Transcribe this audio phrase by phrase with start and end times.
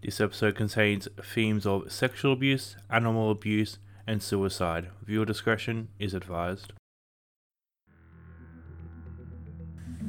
[0.00, 4.90] This episode contains themes of sexual abuse, animal abuse, and suicide.
[5.04, 6.72] Viewer discretion is advised.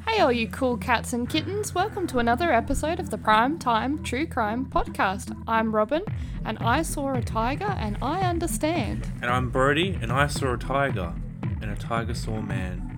[0.07, 4.04] Hey, all you cool cats and kittens, welcome to another episode of the Prime Time
[4.04, 5.36] True Crime Podcast.
[5.47, 6.04] I'm Robin,
[6.46, 9.12] and I saw a tiger, and I understand.
[9.24, 11.16] And I'm Brody, and I saw a tiger,
[11.62, 12.89] and a tiger saw a man.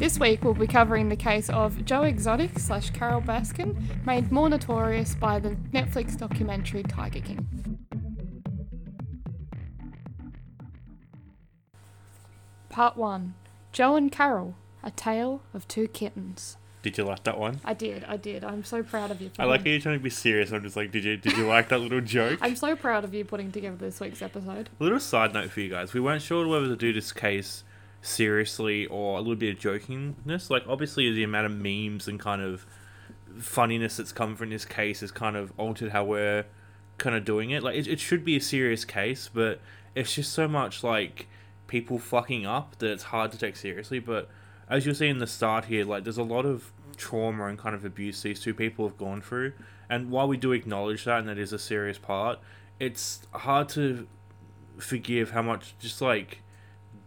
[0.00, 3.76] This week we'll be covering the case of Joe Exotic slash Carol Baskin,
[4.06, 7.78] made more notorious by the Netflix documentary Tiger King.
[12.70, 13.34] Part 1
[13.72, 16.56] Joe and Carol A Tale of Two Kittens.
[16.82, 17.60] Did you like that one?
[17.62, 18.42] I did, I did.
[18.42, 19.30] I'm so proud of you.
[19.38, 20.50] I like how you're trying to be serious.
[20.50, 22.38] I'm just like, did you did you like that little joke?
[22.40, 24.70] I'm so proud of you putting together this week's episode.
[24.80, 25.92] A little side note for you guys.
[25.92, 27.64] We weren't sure whether to do this case
[28.02, 30.50] seriously or a little bit of jokingness.
[30.50, 32.66] Like, obviously, the amount of memes and kind of
[33.38, 36.46] funniness that's come from this case has kind of altered how we're
[36.98, 37.62] kind of doing it.
[37.62, 39.60] Like, it, it should be a serious case, but
[39.94, 41.28] it's just so much like
[41.66, 43.98] people fucking up that it's hard to take seriously.
[43.98, 44.28] But
[44.68, 47.74] as you'll see in the start here, like, there's a lot of trauma and kind
[47.74, 49.52] of abuse these two people have gone through.
[49.88, 52.38] And while we do acknowledge that and that is a serious part,
[52.78, 54.06] it's hard to
[54.78, 56.42] forgive how much just like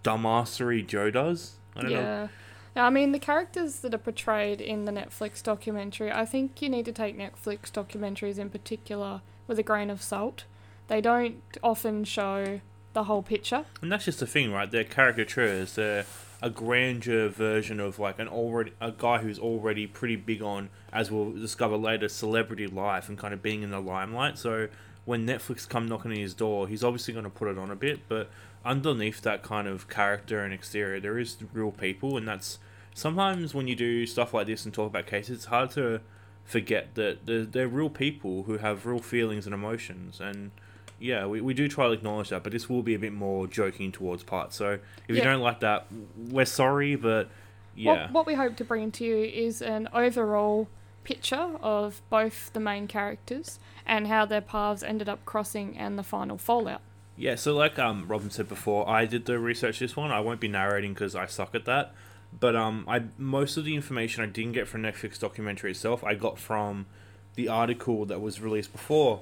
[0.04, 1.56] dumbassery Joe does.
[1.76, 2.00] I don't know.
[2.00, 2.28] Yeah.
[2.76, 6.70] Now, I mean, the characters that are portrayed in the Netflix documentary, I think you
[6.70, 10.46] need to take Netflix documentaries in particular with a grain of salt.
[10.88, 12.62] They don't often show
[12.94, 13.66] the whole picture.
[13.82, 14.70] And that's just the thing, right?
[14.70, 15.76] They're caricatures.
[15.76, 16.06] They're
[16.42, 21.10] a grandeur version of like an already a guy who's already pretty big on, as
[21.10, 24.38] we'll discover later, celebrity life and kind of being in the limelight.
[24.38, 24.68] So
[25.06, 27.76] when Netflix come knocking on his door, he's obviously going to put it on a
[27.76, 28.30] bit, but
[28.64, 32.60] underneath that kind of character and exterior, there is real people, and that's
[32.94, 36.00] sometimes when you do stuff like this and talk about cases, it's hard to
[36.46, 40.52] forget that they're, they're real people who have real feelings and emotions and
[41.00, 43.48] yeah we, we do try to acknowledge that but this will be a bit more
[43.48, 45.88] joking towards parts so if you don't like that
[46.30, 47.30] we're sorry but
[47.76, 48.04] yeah.
[48.04, 50.68] What, what we hope to bring to you is an overall
[51.04, 56.04] picture of both the main characters and how their paths ended up crossing and the
[56.04, 56.82] final fallout.
[57.16, 60.12] Yeah, so like um Robin said before, I did the research this one.
[60.12, 61.94] I won't be narrating because I suck at that.
[62.40, 66.04] But um, I most of the information I didn't get from Netflix documentary itself.
[66.04, 66.88] I got from
[67.36, 69.22] the article that was released before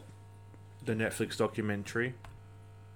[0.84, 2.14] the Netflix documentary.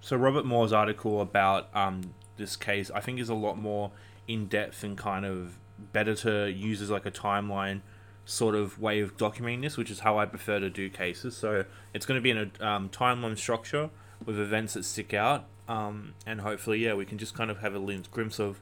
[0.00, 3.90] So Robert Moore's article about um this case, I think, is a lot more
[4.26, 5.58] in depth and kind of
[5.92, 7.80] better to use as like a timeline
[8.26, 11.34] sort of way of documenting this, which is how I prefer to do cases.
[11.36, 11.64] So
[11.94, 13.88] it's going to be in a um, timeline structure
[14.24, 17.74] with events that stick out, um, and hopefully, yeah, we can just kind of have
[17.74, 18.60] a glimpse of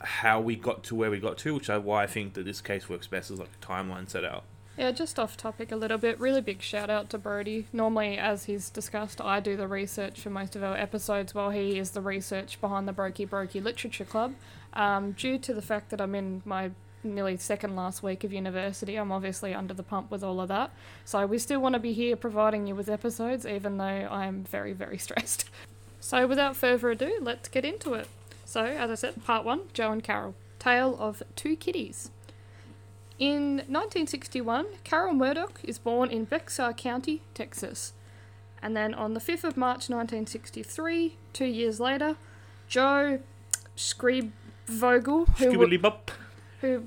[0.00, 2.60] how we got to where we got to, which is why I think that this
[2.60, 4.44] case works best as like a timeline set out.
[4.78, 6.18] Yeah, just off topic a little bit.
[6.18, 7.66] Really big shout out to Brody.
[7.72, 11.78] Normally, as he's discussed, I do the research for most of our episodes, while he
[11.78, 14.34] is the research behind the Brokey Brokey Literature Club.
[14.72, 16.70] Um, due to the fact that I'm in my
[17.02, 20.70] nearly second last week of university, I'm obviously under the pump with all of that.
[21.04, 24.72] So we still want to be here providing you with episodes, even though I'm very,
[24.72, 25.48] very stressed.
[26.00, 28.08] So without further ado, let's get into it.
[28.44, 32.10] So, as I said, part one Joe and Carol Tale of Two Kitties.
[33.20, 37.92] In 1961, Carol Murdoch is born in Bexar County, Texas.
[38.62, 42.16] And then on the 5th of March 1963, two years later,
[42.66, 43.20] Joe
[43.76, 45.80] Schreibvogel, who, w-.
[46.60, 46.84] who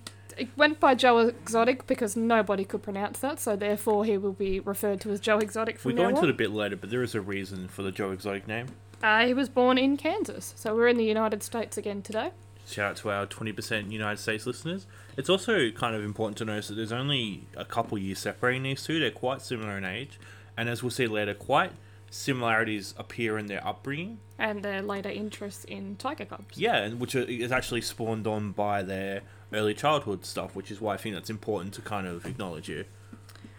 [0.56, 5.01] went by Joe Exotic because nobody could pronounce that, so therefore he will be referred
[5.01, 7.03] to as Joe Exotic from We now go into it a bit later, but there
[7.03, 8.67] is a reason for the Joe Exotic name.
[9.01, 12.31] Uh, he was born in Kansas, so we're in the United States again today.
[12.66, 14.88] Shout out to our 20% United States listeners.
[15.17, 18.84] It's also kind of important to notice that there's only a couple years separating these
[18.84, 19.00] two.
[19.00, 20.19] They're quite similar in age,
[20.55, 21.72] and as we'll see later, quite
[22.09, 24.19] similarities appear in their upbringing.
[24.38, 26.57] And their later interest in tiger cubs.
[26.57, 29.22] Yeah, and which is actually spawned on by their
[29.53, 32.86] early childhood stuff, which is why I think that's important to kind of acknowledge you.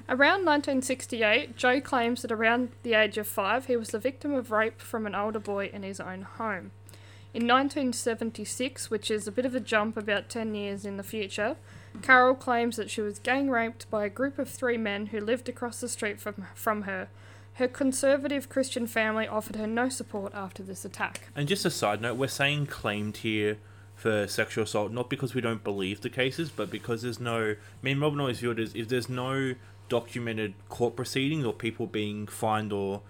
[0.06, 4.50] Around 1968, Joe claims that around the age of five, he was the victim of
[4.50, 6.72] rape from an older boy in his own home.
[7.32, 11.56] In 1976, which is a bit of a jump about 10 years in the future,
[12.02, 15.48] Carol claims that she was gang raped by a group of three men who lived
[15.48, 17.08] across the street from, from her.
[17.54, 21.28] Her conservative Christian family offered her no support after this attack.
[21.34, 23.58] And just a side note, we're saying claimed here
[24.04, 27.52] for sexual assault, not because we don't believe the cases, but because there's no.
[27.52, 29.54] I mean, Robin always viewed it as if there's no
[29.88, 33.00] documented court proceedings or people being fined or,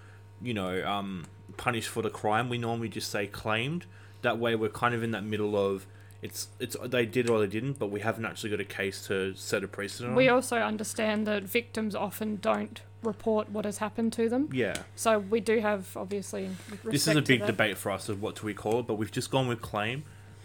[0.41, 1.25] you know, um,
[1.57, 3.87] punished for the crime, we normally just say claimed.
[4.23, 5.85] That way, we're kind of in that middle of
[6.23, 9.35] it's it's they did or they didn't, but we haven't actually got a case to
[9.35, 10.17] set a precedent on.
[10.17, 14.49] We also understand that victims often don't report what has happened to them.
[14.53, 14.77] Yeah.
[14.95, 16.51] So we do have obviously.
[16.85, 19.11] This is a big debate for us of what do we call it, but we've
[19.11, 20.05] just gone with claim.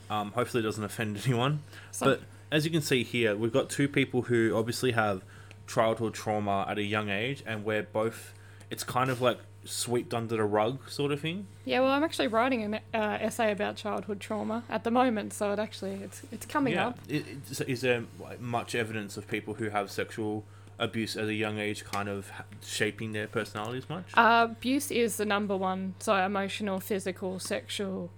[0.10, 1.62] Um, hopefully, it doesn't offend anyone.
[1.92, 2.22] So- But
[2.52, 5.22] as you can see here, we've got two people who obviously have
[5.68, 8.34] childhood trauma at a young age, and we're both.
[8.72, 11.46] It's kind of like swept under the rug sort of thing.
[11.66, 15.52] Yeah, well, I'm actually writing an uh, essay about childhood trauma at the moment, so
[15.52, 16.88] it actually it's it's coming yeah.
[16.88, 17.00] up.
[17.10, 18.04] I- i- so is there
[18.40, 20.44] much evidence of people who have sexual
[20.80, 22.32] abuse at a young age kind of
[22.64, 24.06] shaping their personalities much?
[24.16, 25.94] Uh, abuse is the number one.
[26.00, 28.10] So emotional, physical, sexual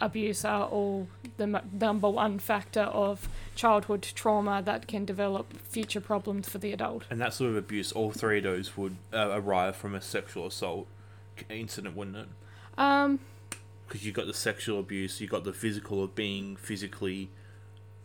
[0.00, 1.06] abuse are all
[1.36, 6.72] the m- number one factor of childhood trauma that can develop future problems for the
[6.72, 7.04] adult.
[7.10, 10.46] and that sort of abuse, all three of those would uh, arrive from a sexual
[10.46, 10.86] assault
[11.48, 12.28] incident, wouldn't it?
[12.78, 13.18] Um,
[13.86, 17.28] because you got the sexual abuse, you've got the physical of being physically,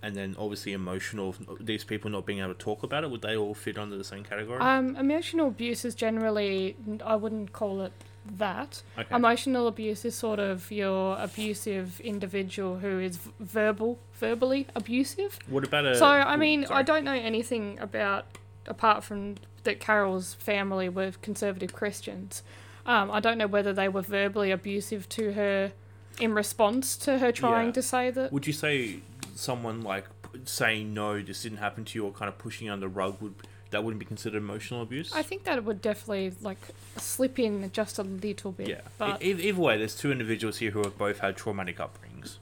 [0.02, 1.36] and then obviously emotional.
[1.60, 4.04] These people not being able to talk about it, would they all fit under the
[4.04, 4.60] same category?
[4.60, 6.76] um, emotional abuse is generally
[7.06, 7.92] I wouldn't call it
[8.38, 8.82] that.
[8.98, 9.16] okay.
[9.16, 15.40] Emotional abuse is sort of your abusive individual who is verbal, verbally abusive.
[15.48, 15.96] what about a?
[15.98, 18.26] So I ooh, mean, I don't know anything about
[18.68, 22.44] apart from that Carol's family were conservative Christians.
[22.86, 25.72] Um, I don't know whether they were verbally abusive to her
[26.20, 27.74] in response to her trying Yeah.
[27.74, 28.32] to say that.
[28.32, 29.00] Would you say
[29.36, 30.06] someone like
[30.46, 33.36] saying no, this didn't happen to you, or kind of pushing under the rug would
[33.76, 35.14] that wouldn't be considered emotional abuse?
[35.14, 36.58] I think that it would definitely like
[36.98, 38.68] slip in just a little bit.
[38.70, 38.82] yeah.
[38.98, 42.38] But E- either way, there's two individuals here who have both had traumatic upbringings.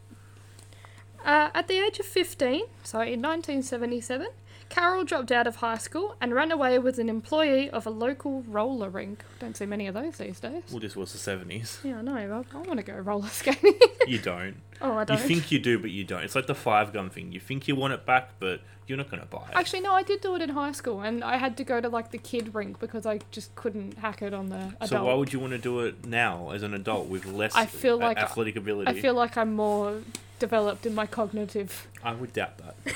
[1.25, 4.27] Uh, at the age of 15, so in 1977,
[4.67, 8.41] Carol dropped out of high school and ran away with an employee of a local
[8.43, 9.23] roller rink.
[9.39, 10.63] Don't see many of those these days.
[10.71, 11.79] Well, this was the seventies.
[11.83, 12.15] Yeah, I know.
[12.15, 13.79] I, I want to go roller skating.
[14.07, 14.55] you don't.
[14.81, 15.19] oh, I don't.
[15.19, 16.23] You think you do, but you don't.
[16.23, 17.31] It's like the five gun thing.
[17.31, 19.55] You think you want it back, but you're not gonna buy it.
[19.55, 21.89] Actually, no, I did do it in high school, and I had to go to
[21.89, 24.89] like the kid rink because I just couldn't hack it on the adult.
[24.89, 27.65] So why would you want to do it now as an adult with less I
[27.65, 28.91] feel like I- athletic ability?
[28.91, 30.01] I feel like I'm more
[30.39, 32.75] developed in my cognitive I would doubt that.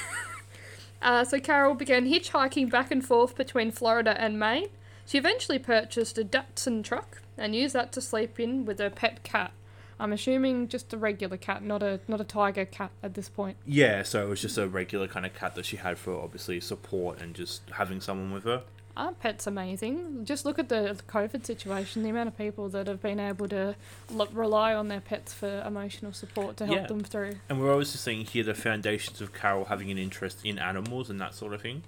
[1.01, 4.69] Uh, so Carol began hitchhiking back and forth between Florida and Maine.
[5.05, 9.23] She eventually purchased a Datsun truck and used that to sleep in with her pet
[9.23, 9.51] cat.
[9.99, 13.57] I'm assuming just a regular cat, not a not a tiger cat at this point.
[13.65, 16.59] Yeah, so it was just a regular kind of cat that she had for obviously
[16.59, 18.63] support and just having someone with her.
[18.95, 20.25] Our pet's amazing.
[20.25, 23.75] Just look at the COVID situation, the amount of people that have been able to
[24.15, 26.87] l- rely on their pets for emotional support to help Yeah.
[26.87, 27.35] them through.
[27.47, 31.21] And we're obviously seeing here the foundations of Carol having an interest in animals and
[31.21, 31.83] that sort of thing.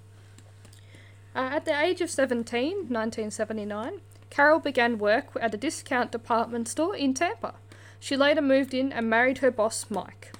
[1.34, 6.94] Uh, at the age of 17, 1979, Carol began work at a discount department store
[6.96, 7.54] in Tampa.
[8.00, 10.32] She later moved in and married her boss, Mike.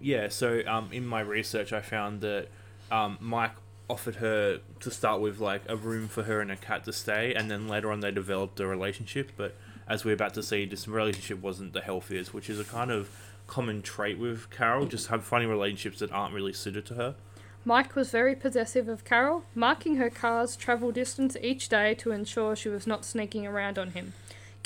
[0.00, 2.48] Yeah, so um, in my research, I found that
[2.90, 3.52] um, Mike
[3.88, 7.32] offered her to start with like a room for her and a cat to stay,
[7.34, 9.30] and then later on they developed a relationship.
[9.36, 9.54] But
[9.88, 13.08] as we're about to see, this relationship wasn't the healthiest, which is a kind of
[13.46, 17.14] common trait with Carol, just have funny relationships that aren't really suited to her.
[17.64, 22.54] Mike was very possessive of Carol, marking her car's travel distance each day to ensure
[22.54, 24.12] she was not sneaking around on him.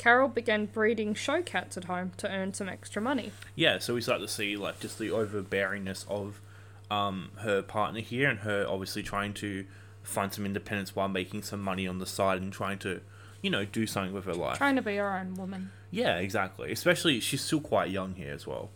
[0.01, 3.31] Carol began breeding show cats at home to earn some extra money.
[3.53, 6.41] Yeah, so we start to see like just the overbearingness of
[6.89, 9.63] um, her partner here, and her obviously trying to
[10.01, 13.01] find some independence while making some money on the side and trying to,
[13.43, 14.57] you know, do something with her life.
[14.57, 15.69] Trying to be her own woman.
[15.91, 16.71] Yeah, exactly.
[16.71, 18.71] Especially she's still quite young here as well.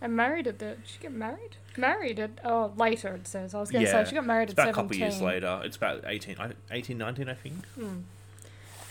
[0.00, 0.76] And married at the.
[0.76, 1.56] Did she get married?
[1.76, 2.38] Married at.
[2.44, 3.52] Oh, later it says.
[3.52, 5.00] I was going to Yeah, say she got married It's at about a couple of
[5.00, 5.60] years later.
[5.64, 6.36] It's about 18,
[6.70, 7.56] 18 19, I think.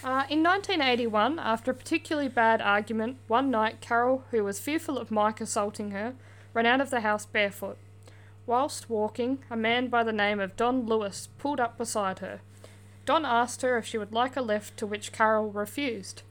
[0.03, 5.11] Uh, in 1981, after a particularly bad argument, one night Carol, who was fearful of
[5.11, 6.13] Mike assaulting her,
[6.53, 7.77] ran out of the house barefoot.
[8.45, 12.41] Whilst walking, a man by the name of Don Lewis pulled up beside her.
[13.05, 16.21] Don asked her if she would like a lift, to which Carol refused.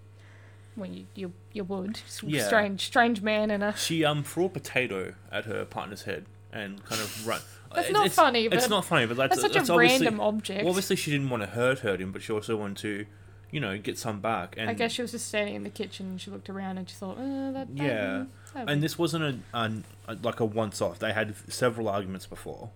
[0.77, 2.01] Well, you you, you would.
[2.23, 2.47] Yeah.
[2.47, 3.75] Strange strange man in a.
[3.77, 7.41] She um threw a potato at her partner's head and kind of run.
[7.75, 10.07] That's not it's, funny, But It's not funny, but that's, That's such that's a obviously,
[10.07, 10.63] random object.
[10.63, 13.07] Well, obviously she didn't want to hurt hurt him, but she also wanted to,
[13.51, 14.55] you know, get some back.
[14.59, 16.89] And I guess she was just standing in the kitchen and she looked around and
[16.89, 18.25] she thought, uh, that, that Yeah.
[18.55, 19.73] that and this wasn't a,
[20.09, 20.99] a like a once off.
[20.99, 22.71] They had several arguments before.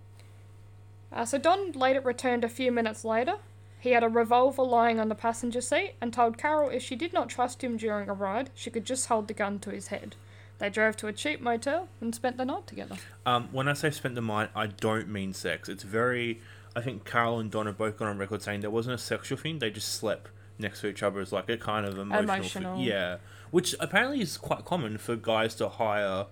[1.11, 3.35] Uh, so Don later returned a few minutes later.
[3.79, 7.13] He had a revolver lying on the passenger seat and told Carol if she did
[7.13, 10.15] not trust him during a ride, she could just hold the gun to his head.
[10.59, 12.95] They drove to a cheap motel and spent the night together.
[13.25, 15.67] Um, when I say spent the night, I don't mean sex.
[15.67, 16.39] It's very.
[16.75, 19.37] I think Carol and Don have both gone on record saying there wasn't a sexual
[19.39, 19.57] thing.
[19.57, 20.29] They just slept
[20.59, 22.23] next to each other is like a kind of emotional.
[22.35, 22.79] Emotional.
[22.81, 23.17] yeah,
[23.51, 26.25] which apparently is quite common for guys to hire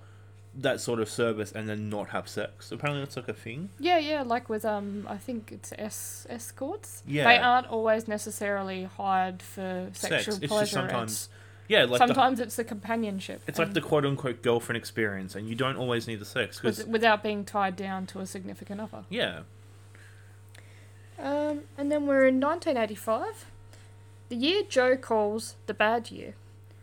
[0.56, 2.72] that sort of service and then not have sex.
[2.72, 3.70] Apparently, that's like a thing.
[3.80, 7.04] Yeah, yeah, like with um, I think it's es- escorts.
[7.08, 7.24] Yeah.
[7.26, 10.26] They aren't always necessarily hired for Sex.
[10.26, 10.62] sexual It's pleasure.
[10.64, 11.30] just sometimes, It's-
[11.68, 13.44] yeah, like the, sometimes it's the companionship.
[13.46, 16.80] it's like the quote unquote girlfriend experience, and you don't always need the sex because
[16.80, 19.04] with, without being tied down to a significant other.
[19.10, 19.42] yeah,
[21.20, 23.46] Um, and then we're in 1985,
[24.30, 26.36] the year Joe calls the bad year.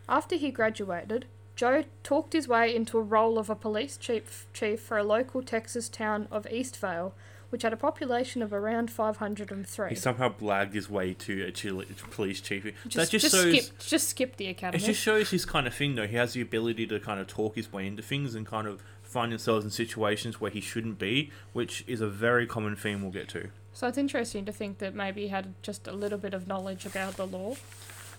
[0.09, 4.81] After he graduated, Joe talked his way into a role of a police chief, chief
[4.81, 7.12] for a local Texas town of Eastvale,
[7.50, 9.88] which had a population of around 503.
[9.88, 12.65] he somehow blagged his way to a chili, police chief.
[12.65, 13.65] that just, just, just shows.
[13.65, 14.83] skip, just skip the academy.
[14.83, 16.07] It just shows his kind of thing, though.
[16.07, 18.83] He has the ability to kind of talk his way into things and kind of
[19.03, 23.12] find himself in situations where he shouldn't be, which is a very common theme we'll
[23.12, 23.49] get to.
[23.76, 26.87] So it's interesting to think that maybe he had just a little bit of knowledge
[26.87, 27.56] about the law.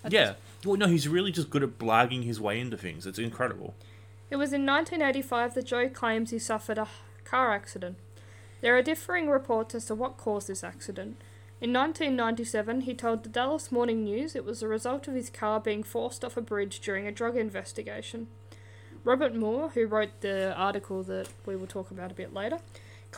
[0.08, 0.34] yeah.
[0.64, 3.06] Well, no, he's really just good at blagging his way into things.
[3.06, 3.74] It's incredible.
[4.30, 6.86] It was in 1985 that Joe claims he suffered a
[7.24, 7.96] car accident.
[8.60, 11.20] There are differing reports as to what caused this accident.
[11.60, 15.58] In 1997, he told the Dallas Morning News it was the result of his car
[15.58, 18.28] being forced off a bridge during a drug investigation.
[19.02, 22.58] Robert Moore, who wrote the article that we will talk about a bit later,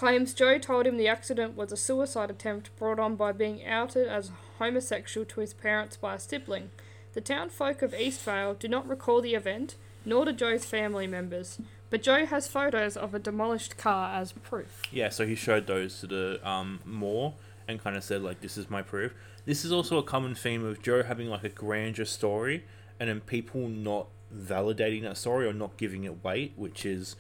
[0.01, 4.09] claims Joe told him the accident was a suicide attempt brought on by being outed
[4.09, 6.71] as homosexual to his parents by a sibling.
[7.13, 9.75] The townfolk of Eastvale do not recall the event,
[10.07, 11.59] nor do Joe's family members,
[11.91, 14.81] but Joe has photos of a demolished car as proof.
[14.91, 17.35] Yeah, so he showed those to the um, Moore
[17.69, 19.13] and kind of said, like, this is my proof.
[19.45, 22.65] This is also a common theme of Joe having, like, a grandeur story
[22.99, 27.17] and then people not validating that story or not giving it weight, which is.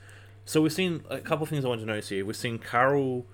[0.50, 2.24] So we've seen a couple of things I want to notice here.
[2.24, 3.24] We've seen Carol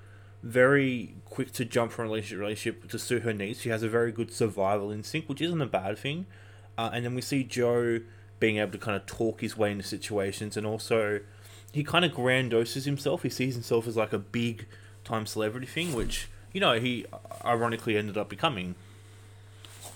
[0.42, 3.62] very quick to jump from relationship to relationship to suit her needs.
[3.62, 6.26] She has a very good survival instinct, which isn't a bad thing.
[6.76, 8.00] Uh, and then we see Joe
[8.38, 11.20] being able to kind of talk his way into situations and also
[11.72, 13.22] he kind of grandioses himself.
[13.22, 14.66] He sees himself as like a big
[15.02, 17.06] time celebrity thing, which, you know, he
[17.42, 18.74] ironically ended up becoming.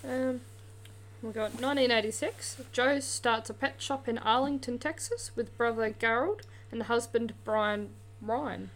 [0.03, 0.41] Um,
[1.21, 2.63] we got 1986.
[2.71, 7.89] Joe starts a pet shop in Arlington, Texas, with brother Garold and the husband Brian
[8.21, 8.69] Rhyne.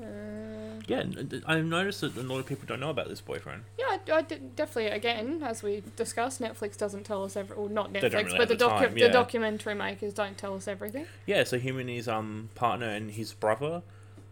[0.00, 1.04] Uh, Yeah,
[1.46, 3.64] I've noticed that a lot of people don't know about this boyfriend.
[3.78, 4.86] yeah, I, I definitely.
[4.86, 7.56] Again, as we discussed, Netflix doesn't tell us every.
[7.56, 9.06] Or not Netflix, really but the, the docu- yeah.
[9.08, 11.06] the documentary makers don't tell us everything.
[11.26, 13.82] Yeah, so him and his um partner and his brother,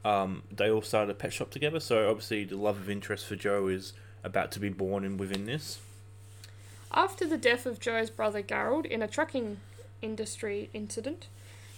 [0.05, 1.81] um, they all started a pet shop together.
[1.81, 3.93] So obviously the love of interest for Joe is
[4.25, 5.81] about to be born in within this.
[6.93, 9.59] After the death of Joe's brother Garold in a trucking
[10.01, 11.27] industry incident,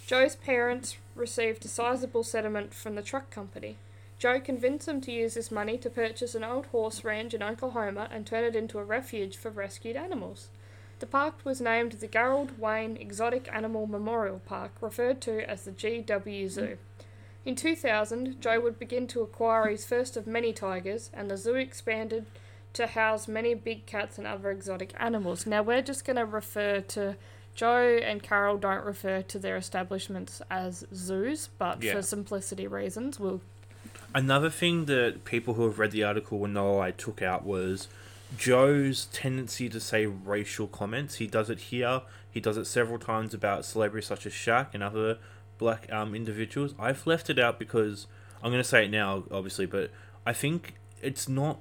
[0.05, 3.77] Joe's parents received a sizable settlement from the truck company.
[4.19, 8.07] Joe convinced them to use this money to purchase an old horse ranch in Oklahoma
[8.11, 10.49] and turn it into a refuge for rescued animals.
[10.99, 15.71] The park was named the Garold Wayne Exotic Animal Memorial Park, referred to as the
[15.71, 16.77] GW Zoo.
[17.43, 21.55] In 2000, Joe would begin to acquire his first of many tigers, and the zoo
[21.55, 22.27] expanded
[22.73, 25.47] to house many big cats and other exotic animals.
[25.47, 27.15] Now, we're just going to refer to
[27.55, 31.93] Joe and Carol don't refer to their establishments as zoos, but Yeah.
[31.93, 33.41] for simplicity reasons, we'll.
[34.13, 37.87] Another thing that people who have read the article will know I took out was
[38.37, 41.15] Joe's tendency to say racial comments.
[41.15, 42.01] He does it here.
[42.29, 45.17] He does it several times about celebrities such as Shaq and other
[45.57, 46.73] black um, individuals.
[46.79, 48.07] I've left it out because
[48.41, 49.91] I'm going to say it now, obviously, but
[50.25, 51.59] I think it's not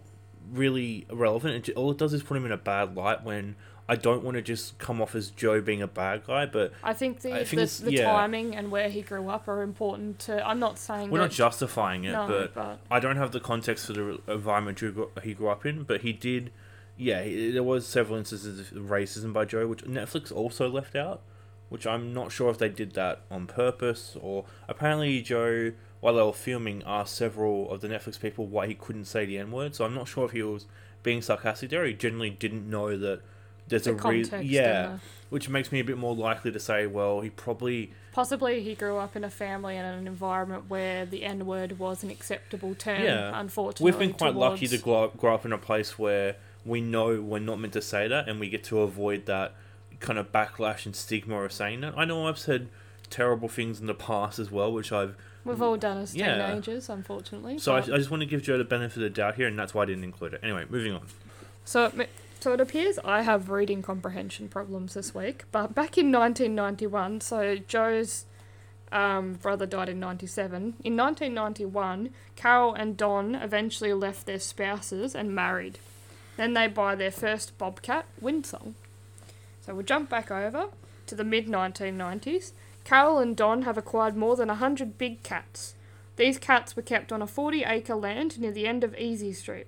[0.52, 1.68] really relevant.
[1.68, 3.56] It, all it does is put him in a bad light when
[3.90, 6.94] I don't want to just come off as Joe being a bad guy, but I
[6.94, 8.04] think the, I think the, the yeah.
[8.04, 10.46] timing and where he grew up are important to.
[10.46, 11.24] I'm not saying we're that.
[11.24, 14.78] not justifying it, no, but but I don't have the context for the environment
[15.24, 16.52] he grew, up in, but he did.
[16.96, 21.22] Yeah, he, there was several instances of racism by Joe, which Netflix also left out,
[21.68, 26.22] which I'm not sure if they did that on purpose or apparently Joe, while they
[26.22, 29.74] were filming, asked several of the Netflix people why he couldn't say the N word.
[29.74, 30.66] So I'm not sure if he was
[31.02, 31.84] being sarcastic there.
[31.84, 33.22] He genuinely didn't know that
[33.70, 34.42] there's the a reason.
[34.44, 35.00] Yeah, the-
[35.30, 38.96] which makes me a bit more likely to say, well, he probably Possibly he grew
[38.98, 43.02] up in a family and an environment where the N word was an acceptable term.
[43.04, 43.30] Yeah.
[43.38, 46.34] Unfortunately, We've been quite lucky to grow up, grow up in a place where
[46.66, 49.54] we know we're not meant to say that, and we get to avoid that
[50.00, 51.94] kind of backlash and stigma of saying that.
[51.96, 52.68] I know I've said
[53.08, 55.14] terrible things in the past as well, which I've.
[55.44, 56.48] We've all done as Yeah.
[56.48, 57.58] teenagers, unfortunately.
[57.58, 59.56] So I, I just want to give Joe the benefit of the doubt here, and
[59.58, 60.40] that's why I didn't include it.
[60.42, 61.02] Anyway, moving on.
[61.64, 61.92] So
[62.40, 65.44] so it appears I have reading comprehension problems this week.
[65.52, 68.24] But back in 1991, so Joe's
[68.92, 70.74] um, brother died in 97.
[70.82, 75.78] In 1991, Carol and Don eventually left their spouses and married.
[76.36, 78.74] Then they buy their first Bobcat, Windsong.
[79.60, 80.68] So we'll jump back over
[81.06, 82.52] to the mid 1990s.
[82.84, 85.74] Carol and Don have acquired more than a hundred big cats.
[86.16, 89.66] These cats were kept on a 40 acre land near the end of Easy Street.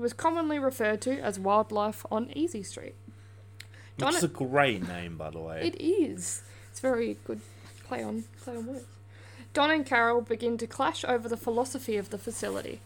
[0.00, 2.94] Was commonly referred to as wildlife on Easy Street.
[3.98, 5.60] Which is a great name, by the way.
[5.62, 6.42] It is.
[6.70, 7.42] It's very good
[7.84, 8.86] play on play on words.
[9.52, 12.80] Don and Carol begin to clash over the philosophy of the facility.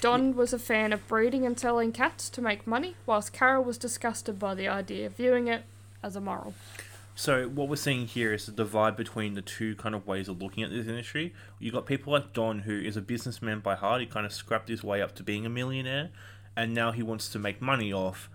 [0.00, 3.78] Don was a fan of breeding and selling cats to make money, whilst Carol was
[3.78, 5.62] disgusted by the idea, viewing it
[6.02, 6.54] as immoral.
[7.14, 10.42] So what we're seeing here is the divide between the two kind of ways of
[10.42, 11.32] looking at this industry.
[11.58, 14.02] You've got people like Don, who is a businessman by heart.
[14.02, 16.10] He kind of scrapped his way up to being a millionaire,
[16.56, 18.28] and now he wants to make money off.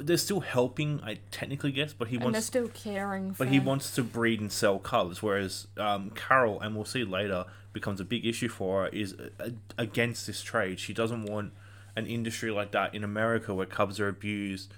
[0.00, 3.52] They're still helping, I technically guess, but he and they're wants, still caring for but
[3.52, 5.22] he wants to breed and sell cubs.
[5.22, 9.50] Whereas um, Carol, and we'll see later, becomes a big issue for her is uh,
[9.78, 10.80] against this trade.
[10.80, 11.52] She doesn't want
[11.96, 14.72] an industry like that in America where cubs are abused.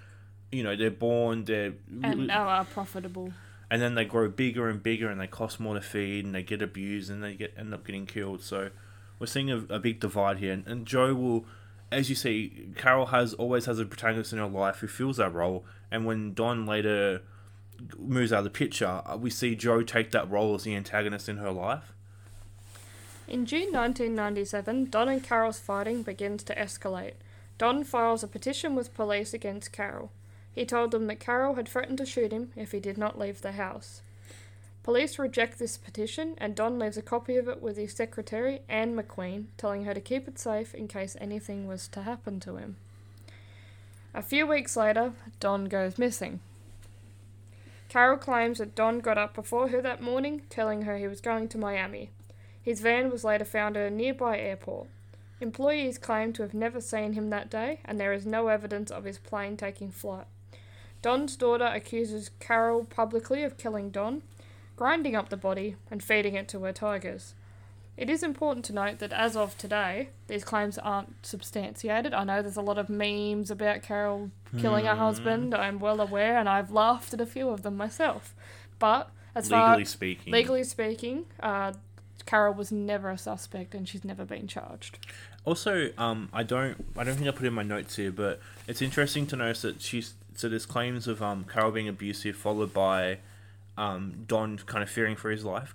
[0.52, 3.32] You know, they're born, they're and now are profitable.
[3.70, 6.42] and then they grow bigger and bigger and they cost more to feed and they
[6.42, 8.70] get abused and they get end up getting killed so
[9.18, 11.44] we're seeing a, a big divide here and, and joe will
[11.92, 15.32] as you see carol has always has a protagonist in her life who fills that
[15.32, 17.22] role and when don later
[17.98, 21.28] moves out of the picture uh, we see joe take that role as the antagonist
[21.28, 21.92] in her life
[23.28, 27.14] In June 1997, Don and Carol's fighting begins to escalate.
[27.58, 30.12] Don files a petition with police against Carol.
[30.52, 33.42] He told them that Carol had threatened to shoot him if he did not leave
[33.42, 34.00] the house.
[34.86, 38.94] Police reject this petition, and Don leaves a copy of it with his secretary, Anne
[38.94, 42.76] McQueen, telling her to keep it safe in case anything was to happen to him.
[44.14, 46.38] A few weeks later, Don goes missing.
[47.88, 51.48] Carol claims that Don got up before her that morning, telling her he was going
[51.48, 52.10] to Miami.
[52.62, 54.86] His van was later found at a nearby airport.
[55.40, 59.02] Employees claim to have never seen him that day, and there is no evidence of
[59.02, 60.28] his plane taking flight.
[61.02, 64.22] Don's daughter accuses Carol publicly of killing Don,
[64.76, 67.34] grinding up the body, and feeding it to her tigers.
[67.96, 72.12] It is important to note that as of today, these claims aren't substantiated.
[72.12, 75.54] I know there's a lot of memes about Carol killing her husband.
[75.54, 78.34] I'm well aware, and I've laughed at a few of them myself.
[78.78, 81.72] But as far legally speaking Legally speaking, uh,
[82.26, 84.98] Carol was never a suspect and she's never been charged.
[85.44, 88.82] Also, um, I don't, I don't think I put in my notes here, but it's
[88.82, 93.18] interesting to notice that she's so there's claims of um, Carol being abusive, followed by
[93.76, 95.74] um, Don kind of fearing for his life.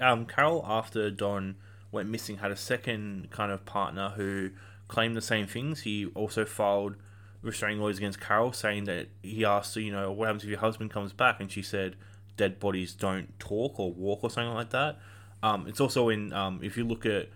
[0.00, 1.56] Um, Carol, after Don
[1.90, 4.50] went missing, had a second kind of partner who
[4.88, 5.82] claimed the same things.
[5.82, 6.96] He also filed
[7.42, 10.90] restraining orders against Carol, saying that he asked you know, what happens if your husband
[10.90, 11.96] comes back, and she said,
[12.36, 14.98] dead bodies don't talk or walk or something like that.
[15.42, 17.28] Um, it's also in um, if you look at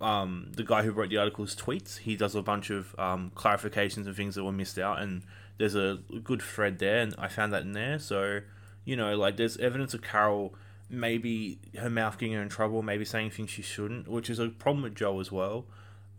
[0.00, 4.06] um, the guy who wrote the article's tweets, he does a bunch of um, clarifications
[4.06, 5.22] and things that were missed out, and
[5.58, 7.98] there's a good thread there, and I found that in there.
[7.98, 8.40] So,
[8.84, 10.54] you know, like there's evidence of Carol
[10.90, 14.48] maybe her mouth getting her in trouble, maybe saying things she shouldn't, which is a
[14.48, 15.66] problem with Joe as well.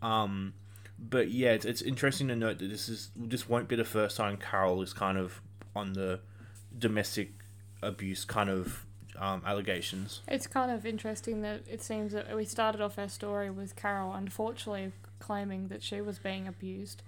[0.02, 0.54] Um,
[0.98, 4.16] but yeah, it's, it's interesting to note that this is this won't be the first
[4.16, 5.40] time Carol is kind of
[5.74, 6.20] on the
[6.78, 7.32] domestic
[7.82, 8.84] abuse kind of
[9.18, 10.20] um, allegations.
[10.28, 14.12] It's kind of interesting that it seems that we started off our story with Carol
[14.12, 17.02] unfortunately claiming that she was being abused,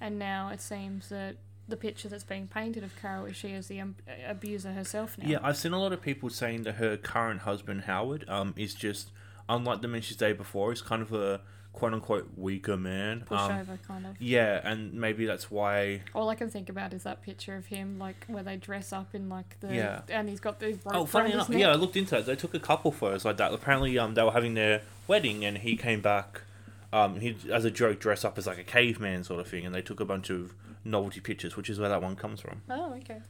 [0.00, 1.36] and now it seems that
[1.68, 3.94] the picture that's being painted of Carol is she as the um,
[4.26, 5.28] abuser herself now.
[5.28, 8.74] Yeah, I've seen a lot of people saying that her current husband Howard um is
[8.74, 9.10] just
[9.48, 10.70] unlike the man she's dated before.
[10.70, 11.40] He's kind of a
[11.72, 13.24] quote unquote weaker man.
[13.30, 14.20] Um, Pushover, kind of.
[14.20, 16.02] yeah, and maybe that's why.
[16.14, 19.14] All I can think about is that picture of him, like where they dress up
[19.14, 20.00] in like the Yeah.
[20.08, 22.26] and he's got the rope Oh, funny enough, yeah, I looked into it.
[22.26, 23.52] They took a couple photos like that.
[23.52, 26.42] Apparently, um, they were having their wedding, and he came back.
[26.92, 29.74] Um, he as a joke dressed up as like a caveman sort of thing, and
[29.74, 30.54] they took a bunch of
[30.88, 32.62] novelty pictures, which is where that one comes from.
[32.68, 33.20] Oh, okay.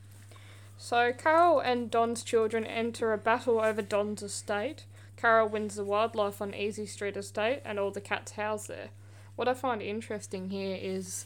[0.76, 4.84] So Carol and Don's children enter a battle over Don's estate.
[5.16, 8.90] Carol wins the wildlife on Easy Street estate and all the cats housed there.
[9.34, 11.24] What I find interesting here is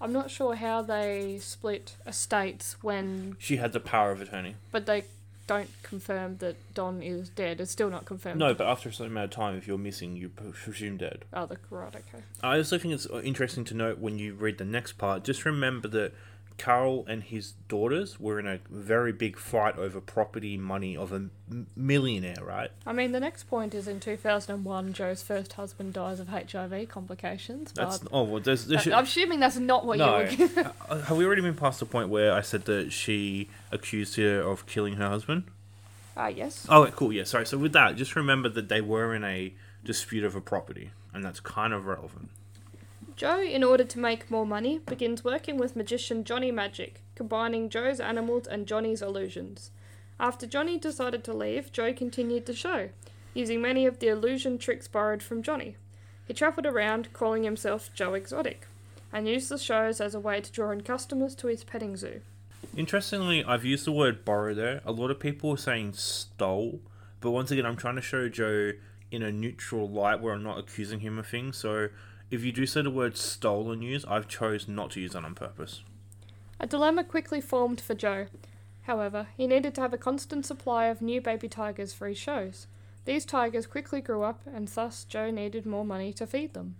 [0.00, 4.56] I'm not sure how they split estates when She had the power of attorney.
[4.72, 5.04] but they
[5.46, 7.60] don't confirm that Don is dead.
[7.60, 8.38] It's still not confirmed.
[8.38, 11.24] No, but after a certain amount of time, if you're missing, you presume dead.
[11.32, 12.24] Oh, the right, okay.
[12.42, 15.24] I also think it's interesting to note when you read the next part.
[15.24, 16.12] Just remember that
[16.58, 21.16] Carol and his daughters were in a very big fight over property money of a
[21.16, 22.70] m- millionaire, right?
[22.86, 27.72] I mean, the next point is in 2001, Joe's first husband dies of HIV complications.
[27.72, 28.40] But That's oh well.
[28.40, 30.20] There's, there should, I'm assuming that's not what no.
[30.20, 30.72] you were.
[30.88, 34.40] Uh, Have we already been past the point where I said that she accused her
[34.40, 35.44] of killing her husband?
[36.16, 36.66] Ah, yes.
[36.68, 37.12] Oh, cool.
[37.12, 37.46] Yeah, sorry.
[37.46, 41.40] So with that, just remember that they were in a dispute over property, and that's
[41.40, 42.28] kind of relevant.
[43.16, 48.00] Joe, in order to make more money, begins working with magician Johnny Magic, combining Joe's
[48.00, 49.70] animals and Johnny's illusions.
[50.18, 52.90] After Johnny decided to leave, Joe continued the show,
[53.34, 55.76] using many of the illusion tricks borrowed from Johnny.
[56.26, 58.66] He travelled around, calling himself Joe Exotic,
[59.12, 62.20] and used the shows as a way to draw in customers to his petting zoo.
[62.76, 64.80] Interestingly, I've used the word borrow there.
[64.84, 66.80] A lot of people are saying stole,
[67.20, 68.72] but once again, I'm trying to show Joe
[69.10, 71.56] in a neutral light where I'm not accusing him of things.
[71.58, 71.88] So
[72.32, 75.34] if you do say the word stolen use, I've chose not to use that on
[75.34, 75.82] purpose.
[76.58, 78.26] A dilemma quickly formed for Joe.
[78.84, 82.66] However, he needed to have a constant supply of new baby tigers for his shows.
[83.04, 86.76] These tigers quickly grew up, and thus Joe needed more money to feed them,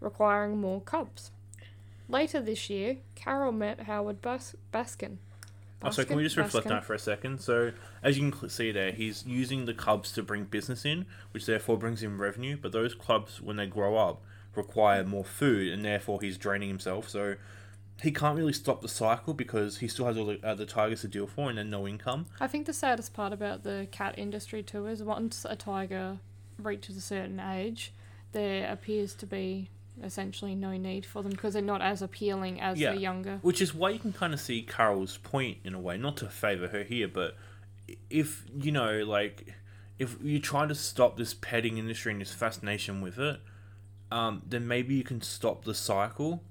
[0.00, 1.30] requiring more cubs.
[2.06, 5.16] Later this year, Carol met Howard Bas- Baskin.
[5.82, 7.40] Oh, so can we just reflect on that for a second?
[7.40, 11.46] So, as you can see there, he's using the cubs to bring business in, which
[11.46, 12.58] therefore brings in revenue.
[12.60, 14.20] But those clubs, when they grow up,
[14.54, 17.08] require more food, and therefore he's draining himself.
[17.08, 17.36] So,
[18.02, 21.02] he can't really stop the cycle because he still has all the, uh, the tigers
[21.02, 22.26] to deal for and then no income.
[22.40, 26.18] I think the saddest part about the cat industry too is once a tiger
[26.58, 27.92] reaches a certain age,
[28.32, 29.68] there appears to be
[30.02, 32.92] essentially no need for them because they're not as appealing as Yeah.
[32.94, 33.38] the younger.
[33.42, 36.28] Which is why you can kind of see Carol's point in a way, not to
[36.30, 37.36] favour her here, but
[38.08, 39.52] if, you know, like,
[39.98, 43.40] if you try to stop this petting industry and this fascination with it,
[44.10, 46.42] um, then maybe you can stop the cycle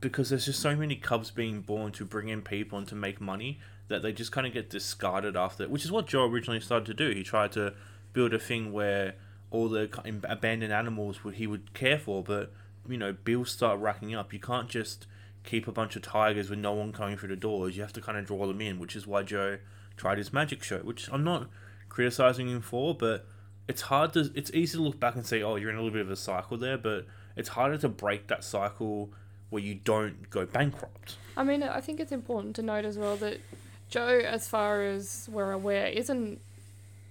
[0.00, 3.20] because there's just so many cubs being born to bring in people and to make
[3.20, 6.86] money that they just kind of get discarded after, which is what Joe originally started
[6.86, 7.14] to do.
[7.14, 7.74] He tried to
[8.12, 9.14] build a thing where
[9.50, 9.90] all the
[10.24, 12.52] abandoned animals would he would care for, but
[12.88, 14.32] you know bills start racking up.
[14.32, 15.06] You can't just
[15.44, 17.76] keep a bunch of tigers with no one coming through the doors.
[17.76, 19.58] You have to kind of draw them in, which is why Joe
[19.96, 21.48] tried his magic show, which I'm not
[21.88, 23.26] criticizing him for, but
[23.68, 25.92] it's hard to it's easy to look back and say, oh, you're in a little
[25.92, 29.10] bit of a cycle there, but it's harder to break that cycle
[29.50, 31.16] where you don't go bankrupt.
[31.36, 33.40] I mean, I think it's important to note as well that
[33.88, 36.40] Joe, as far as we're aware, isn't.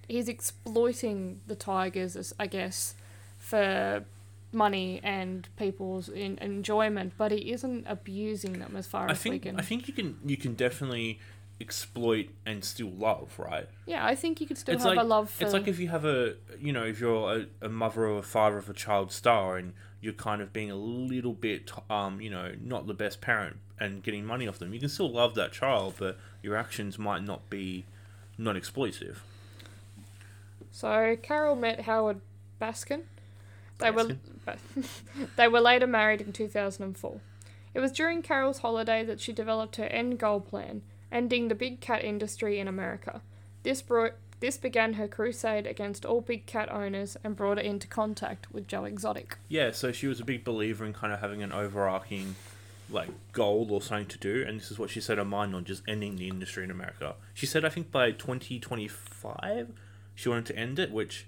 [0.08, 2.96] He's exploiting the tigers, as- I guess,
[3.38, 4.04] for
[4.52, 9.30] money and people's in, enjoyment, but he isn't abusing them as far I as we
[9.32, 9.60] think can.
[9.60, 11.20] I think you can you can definitely
[11.62, 13.68] exploit and still love, right?
[13.86, 15.44] yeah, I think you could still it's have like a love for.
[15.44, 18.24] it's like if you have a you know if you're a, a mother or a
[18.24, 22.30] father of a child star and you're kind of being a little bit um you
[22.30, 25.52] know not the best parent and getting money off them, you can still love that
[25.52, 27.86] child, but your actions might not be
[28.38, 29.18] non exploitive.
[30.72, 32.22] So Carol met Howard
[32.62, 33.02] Baskin.
[33.80, 34.18] They Baskin.
[34.46, 34.56] were
[35.36, 37.20] they were later married in 2004.
[37.74, 41.80] It was during Carol's holiday that she developed her end goal plan, ending the big
[41.80, 43.22] cat industry in America.
[43.64, 47.88] This brought this began her crusade against all big cat owners and brought her into
[47.88, 49.38] contact with Joe Exotic.
[49.48, 52.36] Yeah, so she was a big believer in kind of having an overarching
[52.90, 55.64] like goal or something to do, and this is what she set her mind on,
[55.64, 57.16] just ending the industry in America.
[57.34, 59.70] She said I think by twenty twenty five
[60.16, 61.28] she wanted to end it, which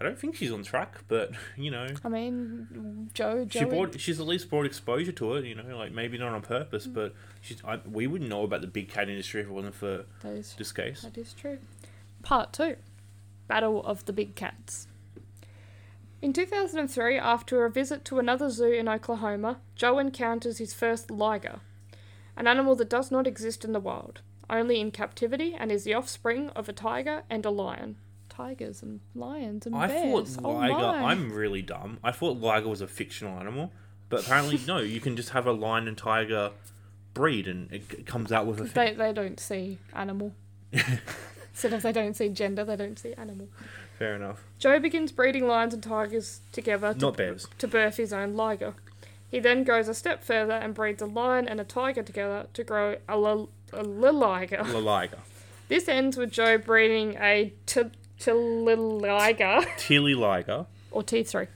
[0.00, 1.86] I don't think she's on track, but you know.
[2.04, 4.00] I mean, Joe Joe She brought.
[4.00, 5.76] She's at least brought exposure to it, you know.
[5.76, 6.94] Like maybe not on purpose, Mm.
[6.94, 7.62] but she's.
[7.64, 10.72] I, we wouldn't know about the big cat industry if it wasn't for is this
[10.72, 11.02] case.
[11.02, 11.58] That is true.
[12.22, 12.76] Part 2
[13.46, 14.86] Battle of the Big Cats.
[16.20, 21.60] In 2003, after a visit to another zoo in Oklahoma, Joe encounters his first liger,
[22.36, 25.94] an animal that does not exist in the wild, only in captivity, and is the
[25.94, 27.96] offspring of a tiger and a lion.
[28.38, 30.36] Tigers and lions and I bears.
[30.36, 30.74] thought oh liger.
[30.74, 31.10] my.
[31.10, 31.98] I'm really dumb.
[32.04, 33.72] I thought liger was a fictional animal,
[34.08, 34.78] but apparently no.
[34.78, 36.52] You can just have a lion and tiger
[37.14, 38.64] breed, and it comes out with a.
[38.64, 40.34] They, they don't see animal.
[40.72, 43.48] Instead of they don't see gender, they don't see animal.
[43.98, 44.44] Fair enough.
[44.60, 47.48] Joe begins breeding lions and tigers together to Not bears.
[47.58, 48.74] to birth his own liger.
[49.28, 52.62] He then goes a step further and breeds a lion and a tiger together to
[52.62, 54.62] grow a, little liger.
[54.62, 55.18] La liger.
[55.66, 57.90] This ends with Joe breeding a t-
[58.26, 60.66] little liger, Tilly liger.
[60.90, 61.48] or T3.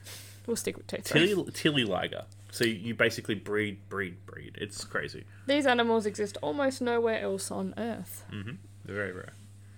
[0.47, 1.03] We'll stick with T3.
[1.03, 2.23] Tilly tilly liger.
[2.51, 4.57] So you basically breed, breed, breed.
[4.61, 5.23] It's crazy.
[5.47, 8.25] These animals exist almost nowhere else on Earth.
[8.31, 8.51] Mm-hmm.
[8.85, 9.33] They're very rare.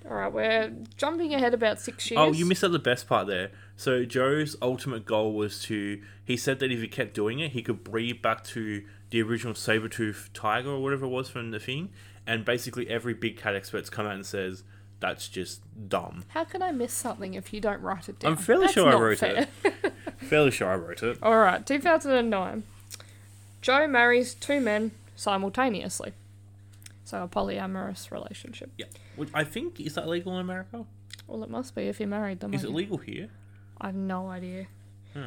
[0.06, 2.20] Alright, we're jumping ahead about six years.
[2.20, 3.50] Oh, you missed out the best part there.
[3.76, 6.02] So Joe's ultimate goal was to.
[6.24, 9.56] He said that if he kept doing it, he could breed back to the original
[9.56, 11.90] saber tooth tiger or whatever it was from the thing.
[12.28, 14.64] And basically, every big cat expert's come out and says
[15.00, 16.24] that's just dumb.
[16.30, 18.32] How can I miss something if you don't write it down?
[18.34, 19.48] I'm fairly That's sure I wrote fair.
[19.64, 19.94] it.
[20.18, 21.22] Fairly sure I wrote it.
[21.22, 22.64] Alright, 2009.
[23.62, 26.14] Joe marries two men simultaneously.
[27.04, 28.72] So a polyamorous relationship.
[28.78, 28.86] Yeah.
[29.16, 30.86] Which I think is that legal in America?
[31.28, 32.54] Well, it must be if you married them.
[32.54, 33.30] Is it legal here?
[33.80, 34.68] I have no idea.
[35.14, 35.26] Hmm.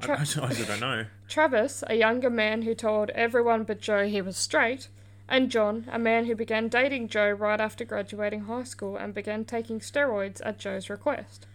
[0.00, 1.04] I, Tra- I, I don't know.
[1.28, 4.88] Travis, a younger man who told everyone but Joe he was straight,
[5.30, 9.44] and John, a man who began dating Joe right after graduating high school and began
[9.44, 11.46] taking steroids at Joe's request.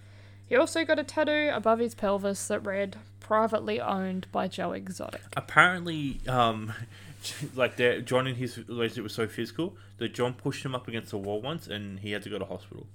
[0.47, 5.21] He also got a tattoo above his pelvis that read, privately owned by Joe Exotic.
[5.35, 6.71] Apparently, um,
[7.55, 11.11] like their John and his relationship was so physical that John pushed him up against
[11.11, 12.87] the wall once, and he had to go to hospital.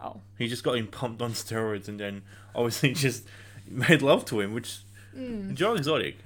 [0.00, 0.20] Oh.
[0.38, 2.22] He just got him pumped on steroids, and then
[2.54, 3.24] obviously just
[3.66, 4.78] made love to him, which
[5.54, 6.18] Joe Exotic,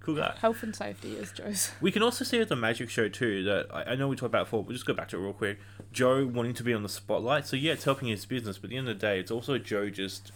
[0.00, 0.34] cool guy.
[0.40, 1.70] Health and safety is Joe's.
[1.80, 4.30] We can also see at the magic show too that I, I know we talked
[4.30, 5.58] about before, but just go back to it real quick.
[5.92, 8.70] Joe wanting to be on the spotlight, so yeah, it's helping his business, but at
[8.70, 10.32] the end of the day, it's also Joe just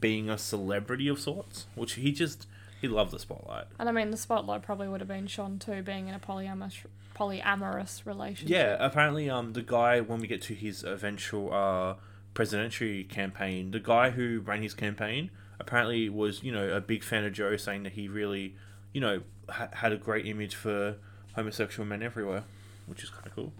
[0.00, 2.46] being a celebrity of sorts, which he just
[2.80, 3.66] he loved the spotlight.
[3.78, 6.84] And I mean, the spotlight probably would have been Sean too, being in a polyamorous,
[7.16, 8.48] polyamorous relationship.
[8.48, 11.94] Yeah, apparently, um, the guy when we get to his eventual uh
[12.34, 17.24] presidential campaign, the guy who ran his campaign apparently was you know a big fan
[17.24, 18.56] of Joe, saying that he really,
[18.94, 20.96] you know, ha- had a great image for
[21.34, 22.44] homosexual men everywhere,
[22.86, 23.52] which is kind of cool.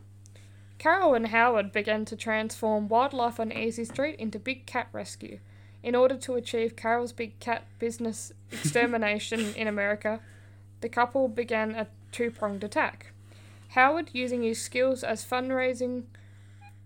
[0.79, 5.41] Carol and Howard began to transform wildlife on Easy Street into big cat rescue.
[5.83, 10.21] In order to achieve Carol's big cat business extermination in America,
[10.81, 13.13] the couple began a two pronged attack.
[13.71, 16.05] Howard using his skills as fundraising,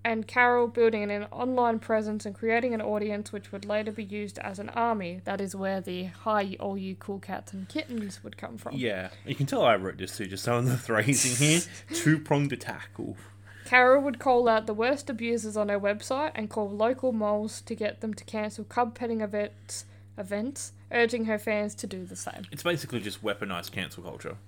[0.04, 4.38] and Carol building an online presence and creating an audience which would later be used
[4.38, 5.20] as an army.
[5.24, 8.76] That is where the hi, all you cool cats and kittens would come from.
[8.76, 11.60] Yeah, you can tell I wrote this too, just some of the phrasing here.
[11.94, 12.90] Two pronged attack.
[12.98, 13.16] Oof.
[13.64, 17.74] Carol would call out the worst abusers on her website and call local moles to
[17.74, 19.84] get them to cancel cub petting events,
[20.16, 22.46] events, urging her fans to do the same.
[22.50, 24.38] It's basically just weaponized cancel culture.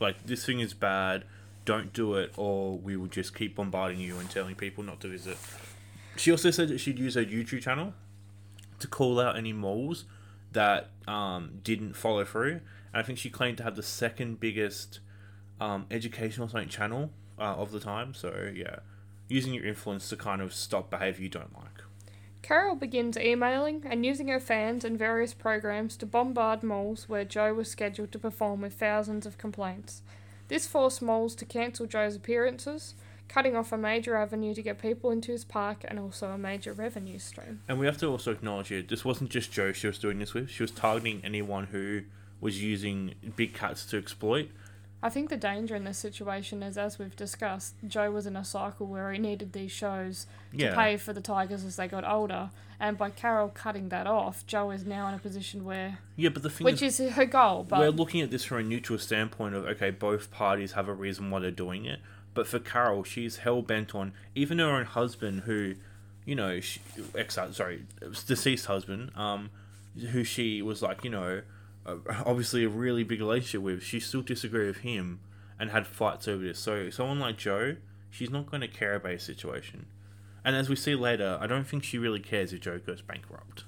[0.00, 1.22] Like this thing is bad,
[1.64, 5.08] don't do it, or we will just keep bombarding you and telling people not to
[5.08, 5.38] visit.
[6.16, 7.94] She also said that she'd use her YouTube channel
[8.78, 10.04] to call out any malls
[10.52, 12.60] that um, didn't follow through.
[12.92, 15.00] And I think she claimed to have the second biggest
[15.60, 18.14] um, educational something channel uh, of the time.
[18.14, 18.76] So yeah,
[19.28, 21.82] using your influence to kind of stop behavior you don't like.
[22.42, 27.54] Carol begins emailing and using her fans and various programs to bombard malls where Joe
[27.54, 30.02] was scheduled to perform with thousands of complaints.
[30.48, 32.94] This forced Moles to cancel Joe's appearances,
[33.28, 36.72] cutting off a major avenue to get people into his park and also a major
[36.72, 37.62] revenue stream.
[37.68, 38.88] And we have to also acknowledge it.
[38.88, 40.50] This wasn't just Joe she was doing this with.
[40.50, 42.02] She was targeting anyone who
[42.40, 44.50] was using big cats to exploit.
[45.04, 48.44] I think the danger in this situation is, as we've discussed, Joe was in a
[48.44, 50.26] cycle where he needed these shows
[50.58, 52.48] to pay for the Tigers as they got older,
[52.80, 56.42] and by Carol cutting that off, Joe is now in a position where, Yeah, but
[56.42, 58.98] the thing which is, is her goal, But we're looking at this from a neutral
[58.98, 62.00] standpoint of okay, both parties have a reason why they're doing it.
[62.32, 65.74] But for Carol, she's hell bent on even her own husband, who,
[66.24, 66.60] you know,
[67.14, 67.84] ex sorry,
[68.26, 69.50] deceased husband, um,
[70.12, 71.53] who she was like, you know, uh,
[71.86, 73.82] obviously a really big relationship with.
[73.82, 75.20] She still disagreed with him
[75.58, 76.58] and had fights over this.
[76.58, 77.76] So someone like Joe,
[78.10, 79.86] she's not going to care about his situation.
[80.44, 83.64] And as we see later, I don't think she really cares if Joe goes bankrupt.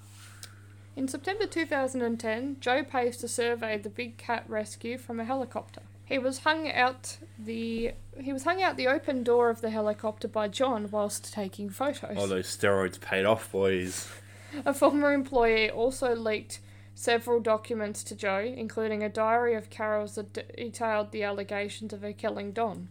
[0.95, 5.83] in September 2010, Joe pays to survey the big cat rescue from a helicopter.
[6.05, 10.29] He was hung out the he was hung out the open door of the helicopter
[10.29, 12.17] by John whilst taking photos.
[12.17, 14.09] All those steroids paid off, boys.
[14.65, 16.61] A former employee also leaked
[17.01, 22.13] several documents to Joe, including a diary of Carol's that detailed the allegations of her
[22.15, 22.89] killing Don.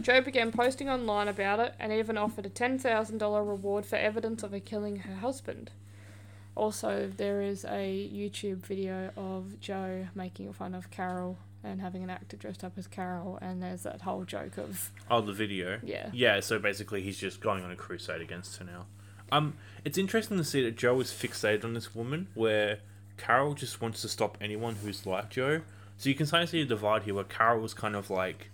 [0.00, 4.52] Joe began posting online about it and even offered a $10,000 reward for evidence of
[4.52, 5.70] her killing her husband.
[6.54, 12.10] Also, there is a YouTube video of Joe making fun of Carol and having an
[12.10, 15.80] actor dressed up as Carol, and there's that whole joke of, Oh, the video.
[15.82, 16.08] yeah.
[16.14, 18.86] Yeah, so basically he's just going on a crusade against her now.
[19.30, 22.78] Um, it's interesting to see that Joe is fixated on this woman, where
[23.18, 25.60] Carol just wants to stop anyone who's like Joe.
[25.98, 28.50] So you can kind of see a divide here, where Carol was kind of like,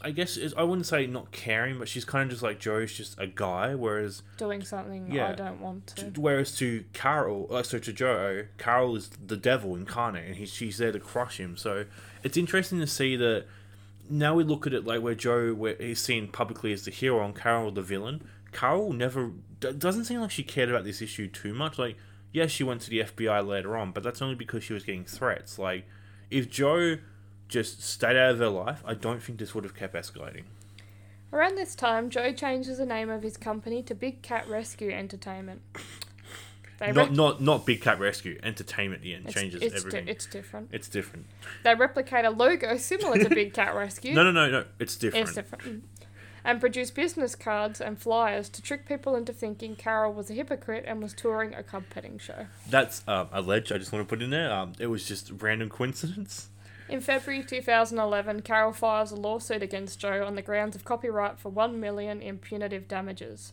[0.00, 3.14] I guess I wouldn't say not caring, but she's kind of just like Joe's just
[3.20, 5.28] a guy, whereas Doing something Yeah.
[5.28, 6.06] I don't want to.
[6.18, 10.78] whereas to Carol, uh, so to Joe, Carol is the devil incarnate, and he's she's
[10.78, 11.56] there to crush him.
[11.56, 11.84] So
[12.24, 13.44] it's interesting to see that
[14.10, 17.22] now we look at it like where Joe, where he's seen publicly as the hero,
[17.24, 18.26] and Carol the villain.
[18.50, 21.78] Carol never doesn't seem like she cared about this issue too much.
[21.78, 21.96] Like,
[22.32, 25.04] yes, she went to the FBI later on, but that's only because she was getting
[25.04, 25.58] threats.
[25.58, 25.86] Like,
[26.30, 26.96] if Joe
[27.48, 30.44] just stayed out of her life, I don't think this would have kept escalating.
[31.32, 35.62] Around this time, Joe changes the name of his company to Big Cat Rescue Entertainment.
[36.78, 39.02] They Not rep- not not Big Cat Rescue Entertainment.
[39.02, 40.08] The end it's, changes it's, di- everything.
[40.08, 40.68] it's different.
[40.72, 41.26] it's different.
[41.62, 44.14] They replicate a logo similar to Big Cat Rescue.
[44.16, 44.64] No, no, no, no.
[44.80, 45.28] It's different.
[45.28, 45.64] It's different.
[45.64, 45.80] Mm.
[46.44, 50.84] And produce business cards and flyers to trick people into thinking Carol was a hypocrite
[50.86, 52.46] and was touring a cub petting show.
[52.68, 53.70] That's um, alleged.
[53.70, 54.52] I just want to put in there.
[54.52, 56.48] Um, it was just random coincidence.
[56.88, 61.48] In February 2011, Carol files a lawsuit against Joe on the grounds of copyright for
[61.48, 63.52] 1 million in punitive damages.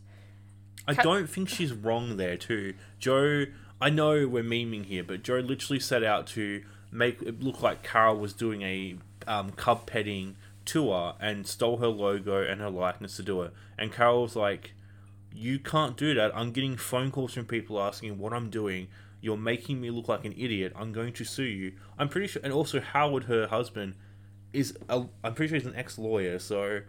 [0.87, 2.73] I don't think she's wrong there too.
[2.99, 3.45] Joe,
[3.79, 7.83] I know we're memeing here, but Joe literally set out to make it look like
[7.83, 8.97] Carol was doing a
[9.27, 10.35] um, cub petting
[10.69, 13.53] tour and stole her logo and her likeness to do it.
[13.77, 14.73] And Carol was like,
[15.33, 16.31] "You can't do that.
[16.35, 18.87] I'm getting phone calls from people asking what I'm doing.
[19.21, 20.73] You're making me look like an idiot.
[20.75, 22.41] I'm going to sue you." I'm pretty sure.
[22.43, 23.95] And also, Howard, her husband,
[24.53, 26.39] is a, I'm pretty sure he's an ex-lawyer.
[26.39, 26.81] So.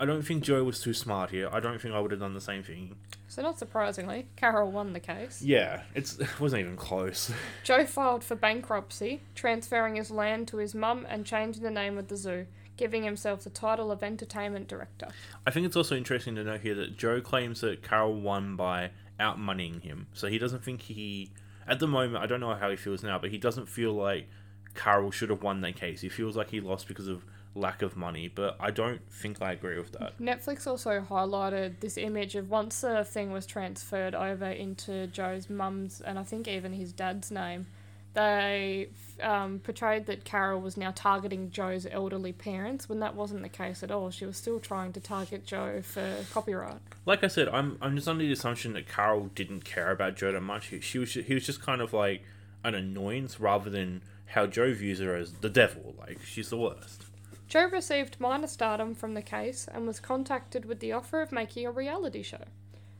[0.00, 1.50] I don't think Joe was too smart here.
[1.52, 2.96] I don't think I would have done the same thing.
[3.28, 5.42] So, not surprisingly, Carol won the case.
[5.42, 7.30] Yeah, it's it wasn't even close.
[7.64, 12.08] Joe filed for bankruptcy, transferring his land to his mum and changing the name of
[12.08, 12.46] the zoo,
[12.80, 15.08] giving himself the title of entertainment director.
[15.46, 18.90] I think it's also interesting to note here that Joe claims that Carol won by
[19.20, 20.06] outmoneying him.
[20.14, 21.30] So he doesn't think he,
[21.68, 24.28] at the moment, I don't know how he feels now, but he doesn't feel like
[24.74, 26.00] Carol should have won that case.
[26.00, 27.22] He feels like he lost because of
[27.54, 30.18] lack of money, but I don't think I agree with that.
[30.18, 36.00] Netflix also highlighted this image of once the thing was transferred over into Joe's mum's
[36.00, 37.66] and I think even his dad's name,
[38.12, 38.88] they
[39.22, 43.82] um, portrayed that Carol was now targeting Joe's elderly parents when that wasn't the case
[43.82, 44.10] at all.
[44.10, 46.80] She was still trying to target Joe for copyright.
[47.06, 50.32] Like I said, I'm I'm just under the assumption that Carol didn't care about Joe
[50.32, 50.68] that much.
[50.68, 52.22] He, she was he was just kind of like
[52.64, 55.94] an annoyance rather than how Joe views her as the devil.
[55.98, 57.04] Like she's the worst.
[57.48, 61.66] Joe received minor stardom from the case and was contacted with the offer of making
[61.66, 62.44] a reality show.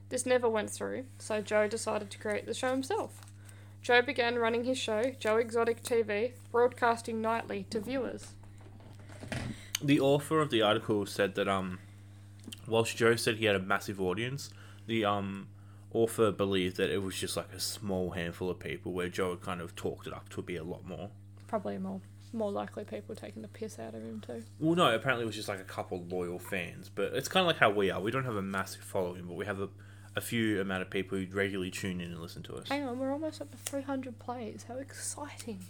[0.09, 3.21] This never went through, so Joe decided to create the show himself.
[3.83, 8.35] Joe began running his show, Joe Exotic TV, broadcasting nightly to viewers.
[9.83, 11.79] the author of the article said that um,
[12.67, 14.51] whilst Joe said he had a massive audience,
[14.87, 15.49] the um
[15.93, 19.41] author believed that it was just like a small handful of people where Joe had
[19.41, 21.11] kind of talked it up to be a lot more.
[21.49, 22.01] Probably more
[22.33, 24.45] more likely people taking the piss out of him too.
[24.61, 27.49] Well, no, apparently it was just like a couple loyal fans, but it's kind of
[27.49, 28.01] like how we are.
[28.01, 29.69] We don't have a massive following, but we have a,
[30.17, 32.69] a few amount of people who regularly tune in and listen to us.
[32.69, 34.65] Hang on, we're almost up to 300 plays.
[34.69, 35.61] How exciting!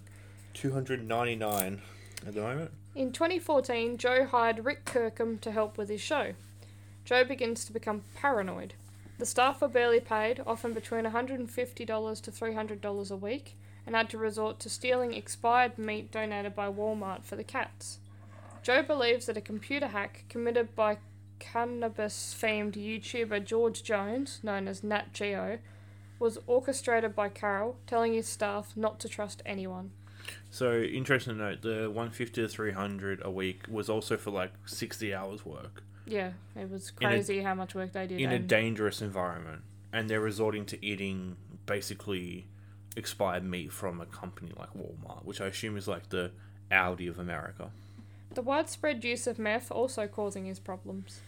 [0.52, 1.80] Two hundred ninety nine
[2.26, 2.72] at the moment.
[2.94, 6.32] In 2014, Joe hired Rick Kirkham to help with his show.
[7.04, 8.74] Joe begins to become paranoid.
[9.18, 11.46] The staff were barely paid, often between $150
[12.22, 17.22] to $300 a week, and had to resort to stealing expired meat donated by Walmart
[17.22, 17.98] for the cats.
[18.62, 20.98] Joe believes that a computer hack committed by
[21.40, 25.58] cannabis famed YouTuber George Jones, known as Nat Geo,
[26.20, 29.90] was orchestrated by Carol, telling his staff not to trust anyone.
[30.50, 34.30] So interesting to note, the one fifty to three hundred a week was also for
[34.30, 35.82] like sixty hours work.
[36.06, 38.20] Yeah, it was In a- crazy how much work they did.
[38.20, 42.46] in a dangerous environment, and they're resorting to eating basically
[42.96, 46.32] expired meat from a company like Walmart, which I assume is like the
[46.70, 47.70] Audi of America.
[48.34, 51.20] The widespread use of meth also causing his problems.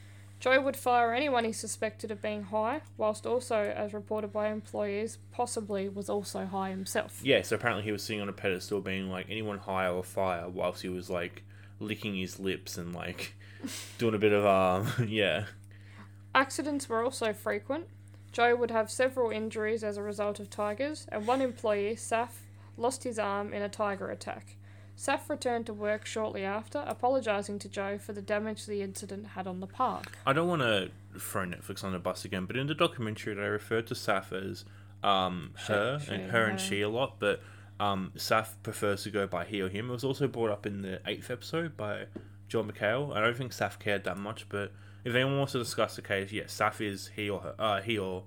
[0.42, 5.18] Joe would fire anyone he suspected of being high, whilst also, as reported by employees,
[5.30, 7.20] possibly was also high himself.
[7.22, 10.48] Yeah, so apparently he was sitting on a pedestal, being like anyone high or fire,
[10.48, 11.44] whilst he was like
[11.78, 13.34] licking his lips and like
[13.98, 15.44] doing a bit of um yeah.
[16.34, 17.86] Accidents were also frequent.
[18.32, 22.30] Joe would have several injuries as a result of tigers, and one employee, Saf,
[22.76, 24.56] lost his arm in a tiger attack.
[24.96, 29.46] Saf returned to work shortly after, apologising to Joe for the damage the incident had
[29.46, 30.12] on the park.
[30.26, 33.42] I don't want to throw Netflix on the bus again, but in the documentary they
[33.42, 34.64] referred to Saf as
[35.02, 37.40] um, her she, and her and she a lot, but
[37.80, 39.88] um, Saf prefers to go by he or him.
[39.90, 42.04] It was also brought up in the eighth episode by
[42.48, 43.14] Joel McHale.
[43.14, 44.72] I don't think Saf cared that much, but
[45.04, 47.98] if anyone wants to discuss the case, yes, Saf is he or her, uh, he
[47.98, 48.24] or him.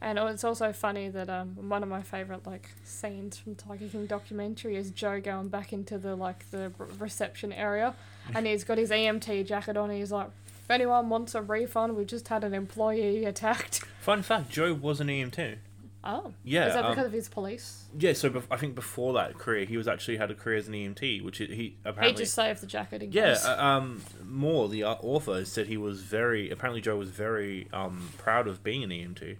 [0.00, 4.06] And it's also funny that um, one of my favorite like scenes from Tiger King
[4.06, 7.94] documentary is Joe going back into the like the reception area,
[8.34, 9.90] and he's got his EMT jacket on.
[9.90, 10.28] And he's like,
[10.62, 15.00] "If anyone wants a refund, we just had an employee attacked." Fun fact: Joe was
[15.00, 15.56] an EMT.
[16.04, 17.84] Oh, Yeah, Is that um, because of his police?
[17.98, 20.68] Yeah, so bef- I think before that career, he was actually had a career as
[20.68, 22.22] an EMT, which he, he He apparently.
[22.22, 26.02] just saved the jacket in Yeah, uh, um, more the uh, author said he was
[26.02, 26.50] very.
[26.50, 29.36] Apparently, Joe was very um proud of being an EMT.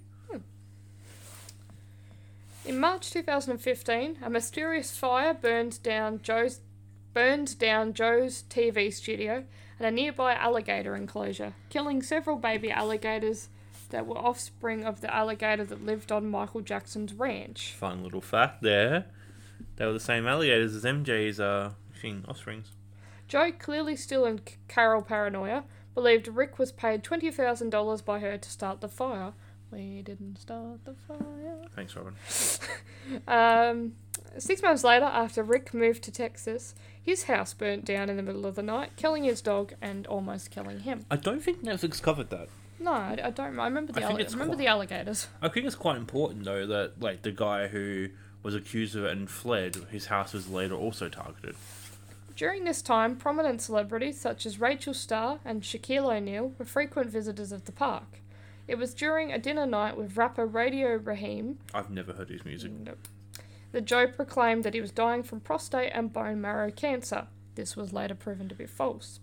[2.64, 6.60] In March 2015, a mysterious fire burned down Joe's
[7.14, 9.44] burned down Joe's TV studio
[9.78, 13.48] and a nearby alligator enclosure, killing several baby alligators
[13.90, 17.72] that were offspring of the alligator that lived on Michael Jackson's ranch.
[17.72, 19.06] Fun little fact there.
[19.76, 21.72] They were the same alligators as MJ's uh
[22.28, 22.70] offsprings.
[23.26, 28.80] Joe, clearly still in Carol paranoia, believed Rick was paid $20,000 by her to start
[28.80, 29.32] the fire,
[29.70, 31.58] We didn't start the fire.
[31.74, 32.14] Thanks, Robin.
[33.26, 33.94] Um,
[34.36, 38.44] six months later, after Rick moved to Texas, his house burnt down in the middle
[38.44, 41.06] of the night, killing his dog and almost killing him.
[41.10, 42.48] I don't think Netflix covered that.
[42.78, 43.58] No, I, I don't.
[43.58, 45.28] I remember the I alli- remember quite- the alligators.
[45.40, 48.08] I think it's quite important though that like the guy who
[48.42, 51.56] was accused of it and fled, his house was later also targeted.
[52.36, 57.52] During this time, prominent celebrities such as Rachel Starr and Shaquille O'Neal were frequent visitors
[57.52, 58.20] of the park.
[58.68, 62.70] It was during a dinner night with rapper Radio Raheem I've never heard his music.
[62.70, 63.08] Nope.
[63.72, 67.26] that Joe proclaimed that he was dying from prostate and bone marrow cancer.
[67.54, 69.20] This was later proven to be false.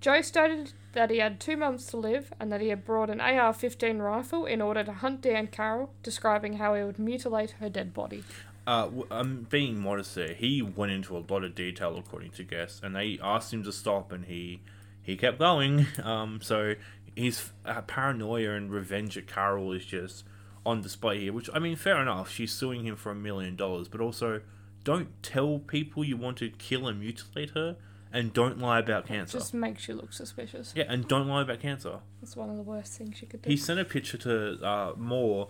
[0.00, 3.20] Joe stated that he had two months to live and that he had brought an
[3.20, 7.68] AR 15 rifle in order to hunt down Carol, describing how he would mutilate her
[7.68, 8.24] dead body.
[8.66, 10.34] Uh, I'm being modest there.
[10.34, 13.72] He went into a lot of detail according to guests, and they asked him to
[13.72, 14.60] stop, and he
[15.02, 15.86] he kept going.
[16.02, 16.74] Um, so
[17.16, 20.24] his uh, paranoia and revenge at Carol is just
[20.64, 21.32] on display here.
[21.32, 22.30] Which I mean, fair enough.
[22.30, 24.40] She's suing him for a million dollars, but also
[24.84, 27.76] don't tell people you want to kill and mutilate her,
[28.12, 29.38] and don't lie about cancer.
[29.38, 30.72] Just makes you look suspicious.
[30.74, 32.00] Yeah, and don't lie about cancer.
[32.22, 33.50] It's one of the worst things you could do.
[33.50, 35.48] He sent a picture to uh, Moore,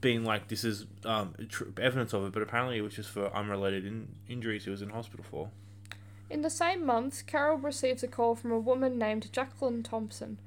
[0.00, 3.34] being like, "This is um, tr- evidence of it," but apparently it was just for
[3.34, 5.50] unrelated in- injuries he was in hospital for.
[6.30, 10.38] In the same month, Carol receives a call from a woman named Jacqueline Thompson.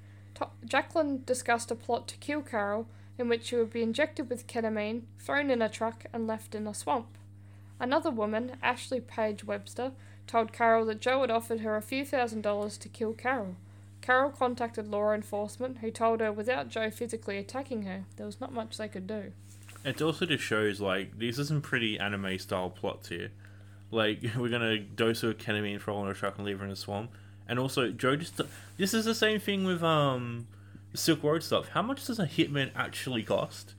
[0.65, 5.03] Jacqueline discussed a plot to kill Carol, in which she would be injected with ketamine,
[5.19, 7.17] thrown in a truck, and left in a swamp.
[7.79, 9.91] Another woman, Ashley Page Webster,
[10.27, 13.55] told Carol that Joe had offered her a few thousand dollars to kill Carol.
[14.01, 18.53] Carol contacted law enforcement, who told her without Joe physically attacking her, there was not
[18.53, 19.31] much they could do.
[19.83, 23.31] It also just shows like these are some pretty anime style plots here.
[23.91, 26.65] Like we're gonna dose her with ketamine, throw her in a truck, and leave her
[26.65, 27.11] in a swamp.
[27.47, 28.41] And also, Joe just
[28.77, 30.47] this is the same thing with um
[30.93, 31.69] Silk Road stuff.
[31.69, 33.75] How much does a hitman actually cost?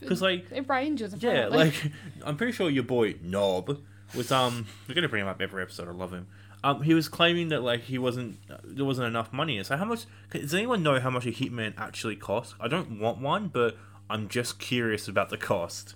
[0.00, 1.92] Because like It ranges, Yeah, like
[2.24, 3.78] I'm pretty sure your boy Nob
[4.14, 5.88] was um we're gonna bring him up every episode.
[5.88, 6.26] I love him.
[6.64, 9.62] Um, he was claiming that like he wasn't there wasn't enough money.
[9.62, 10.04] So how much?
[10.30, 12.54] Does anyone know how much a hitman actually costs?
[12.60, 13.76] I don't want one, but
[14.10, 15.94] I'm just curious about the cost.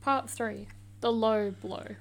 [0.00, 0.68] Part 3
[1.00, 1.96] The Low Blow.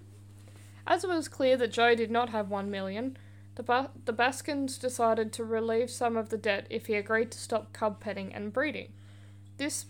[0.85, 3.17] As it was clear that Joe did not have one million,
[3.55, 7.37] the, ba- the Baskins decided to relieve some of the debt if he agreed to
[7.37, 8.91] stop cub petting and breeding.
[9.57, 9.85] This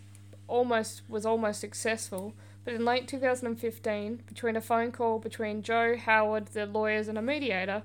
[0.47, 2.33] almost was almost successful,
[2.65, 7.21] but in late 2015, between a phone call between Joe, Howard, the lawyers, and a
[7.21, 7.83] mediator,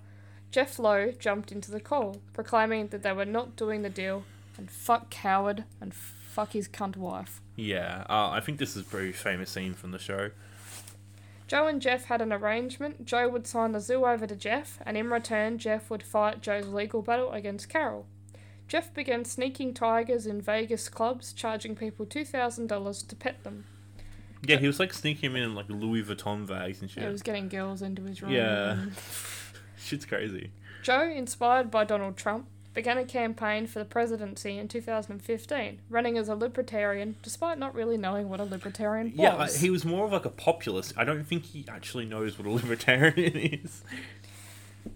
[0.51, 4.25] Jeff Lowe jumped into the call, proclaiming that they were not doing the deal,
[4.57, 7.41] and fuck Howard and fuck his cunt wife.
[7.57, 10.31] Yeah, uh, I think this is a very famous scene from the show.
[11.49, 13.07] Joe and Jeff had an arrangement.
[13.07, 16.69] Joe would sign the zoo over to Jeff, and in return, Jeff would fight Joe's
[16.69, 18.07] legal battle against Carol.
[18.69, 23.65] Jeff began sneaking tigers in Vegas clubs, charging people $2,000 to pet them.
[24.47, 27.03] Yeah, he was like sneaking him in like Louis Vuitton bags and shit.
[27.03, 28.31] He was getting girls into his room.
[28.31, 28.85] Yeah.
[29.79, 30.51] Shit's crazy.
[30.83, 36.29] Joe, inspired by Donald Trump, began a campaign for the presidency in 2015, running as
[36.29, 39.19] a libertarian despite not really knowing what a libertarian was.
[39.19, 40.93] Yeah, he was more of like a populist.
[40.97, 43.83] I don't think he actually knows what a libertarian is.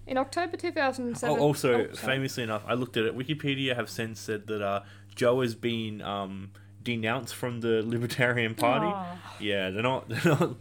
[0.07, 1.37] in October 2007.
[1.37, 3.17] Oh, also, oh, famously enough, I looked at it.
[3.17, 4.83] Wikipedia have since said that uh,
[5.15, 6.51] Joe has been um,
[6.83, 8.87] denounced from the Libertarian Party.
[8.87, 9.19] Aw.
[9.41, 10.09] Yeah, they're not.
[10.09, 10.57] They're not.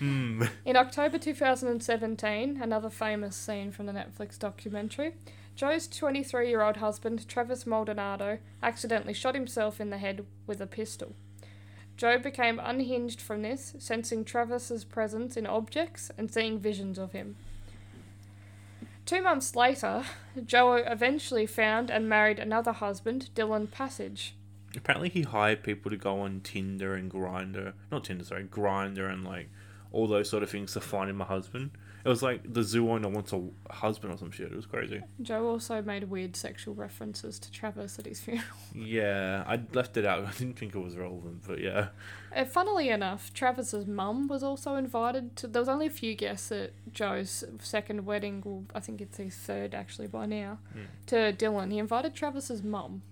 [0.00, 0.44] Hmm.
[0.64, 5.14] In October 2017, another famous scene from the Netflix documentary,
[5.60, 10.66] Joe's 23 year old husband, Travis Maldonado, accidentally shot himself in the head with a
[10.66, 11.12] pistol.
[11.98, 17.36] Joe became unhinged from this, sensing Travis's presence in objects and seeing visions of him.
[19.04, 20.04] Two months later,
[20.46, 24.34] Joe eventually found and married another husband, Dillon Passage.
[24.74, 27.74] Apparently, he hired people to go on Tinder and Grindr.
[27.92, 29.50] Not Tinder, sorry, Grindr and like
[29.92, 31.72] all those sort of things to find him a husband.
[32.04, 34.50] It was like the zoo owner wants a husband or some shit.
[34.50, 35.02] It was crazy.
[35.20, 38.44] Joe also made weird sexual references to Travis at his funeral.
[38.74, 40.24] Yeah, I left it out.
[40.26, 41.88] I didn't think it was relevant, but yeah.
[42.34, 45.46] Uh, funnily enough, Travis's mum was also invited to.
[45.46, 48.42] There was only a few guests at Joe's second wedding.
[48.44, 50.58] Well, I think it's his third actually by now.
[50.72, 50.84] Hmm.
[51.08, 53.02] To Dillon, he invited Travis's mum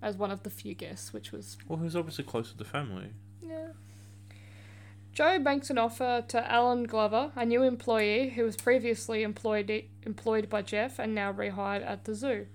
[0.00, 2.64] as one of the few guests, which was Well, he was obviously close to the
[2.64, 3.08] family.
[3.44, 3.68] yeah.
[5.18, 9.68] Joe makes an offer to Allen Glover, a new employee who was previously employed
[10.04, 12.46] employed by Jeff and now rehired at the zoo.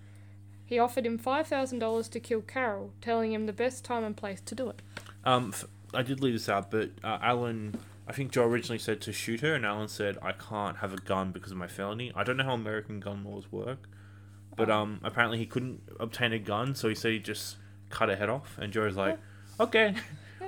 [0.64, 4.16] He offered him five thousand dollars to kill Carol, telling him the best time and
[4.16, 4.82] place to do it.
[5.26, 7.76] Um, f- I did leave this out, but uh, Allen,
[8.07, 11.01] I think Joe originally said to shoot her, and Allen said I can't have a
[11.01, 12.14] gun because of my felony.
[12.16, 13.89] I don't know how American gun laws work,
[14.55, 17.57] but um, apparently he couldn't obtain a gun, so he said he just
[17.89, 18.57] cut her head off.
[18.57, 19.20] And Joe's like,
[19.59, 19.95] Okay.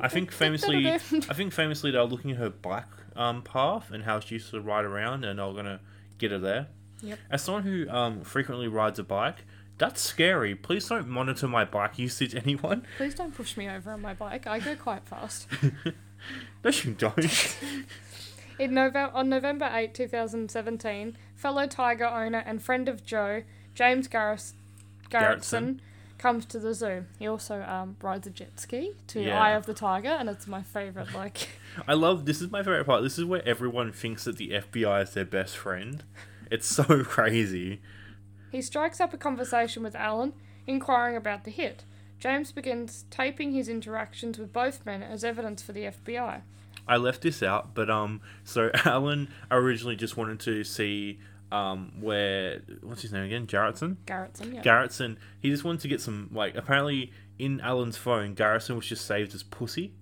[0.02, 2.86] I think famously, I think famously they were looking at her bike
[3.16, 5.80] um, path and how she used to ride around, and they were gonna
[6.18, 6.68] get her there.
[7.02, 7.20] Yep.
[7.30, 9.46] As someone who um, frequently rides a bike,
[9.78, 10.56] that's scary.
[10.56, 12.86] Please don't monitor my bike usage, anyone.
[12.98, 14.48] Please don't push me over on my bike.
[14.48, 15.48] I go quite fast.
[16.64, 17.58] No, you don't.
[18.58, 23.43] In Nove- on November 8, 2017, fellow Tiger owner and friend of Joe,
[23.76, 24.54] James Garris-
[25.12, 25.80] Garretson.
[26.26, 27.06] Comes to the zoo.
[27.20, 29.40] He also um, rides a jet ski to Yeah.
[29.40, 31.14] Eye of the Tiger, and it's my favourite.
[31.14, 31.50] Like,
[31.88, 33.04] I love this is my favorite part.
[33.04, 36.04] This is where everyone thinks that the FBI is their best friend.
[36.50, 37.80] It's so crazy.
[38.52, 40.34] he strikes up a conversation with Allen,
[40.66, 41.84] inquiring about the hit.
[42.18, 46.42] James begins taping his interactions with both men as evidence for the FBI.
[46.88, 51.20] I left this out, but um, so Allen originally just wanted to see
[51.52, 53.98] um where what's his name again, Jarrettson.
[54.06, 54.62] Garretson, yeah.
[54.62, 55.18] Garretson.
[55.39, 59.34] He just wanted to get some like apparently in Allen's phone, Garrison was just saved
[59.36, 59.93] as pussy.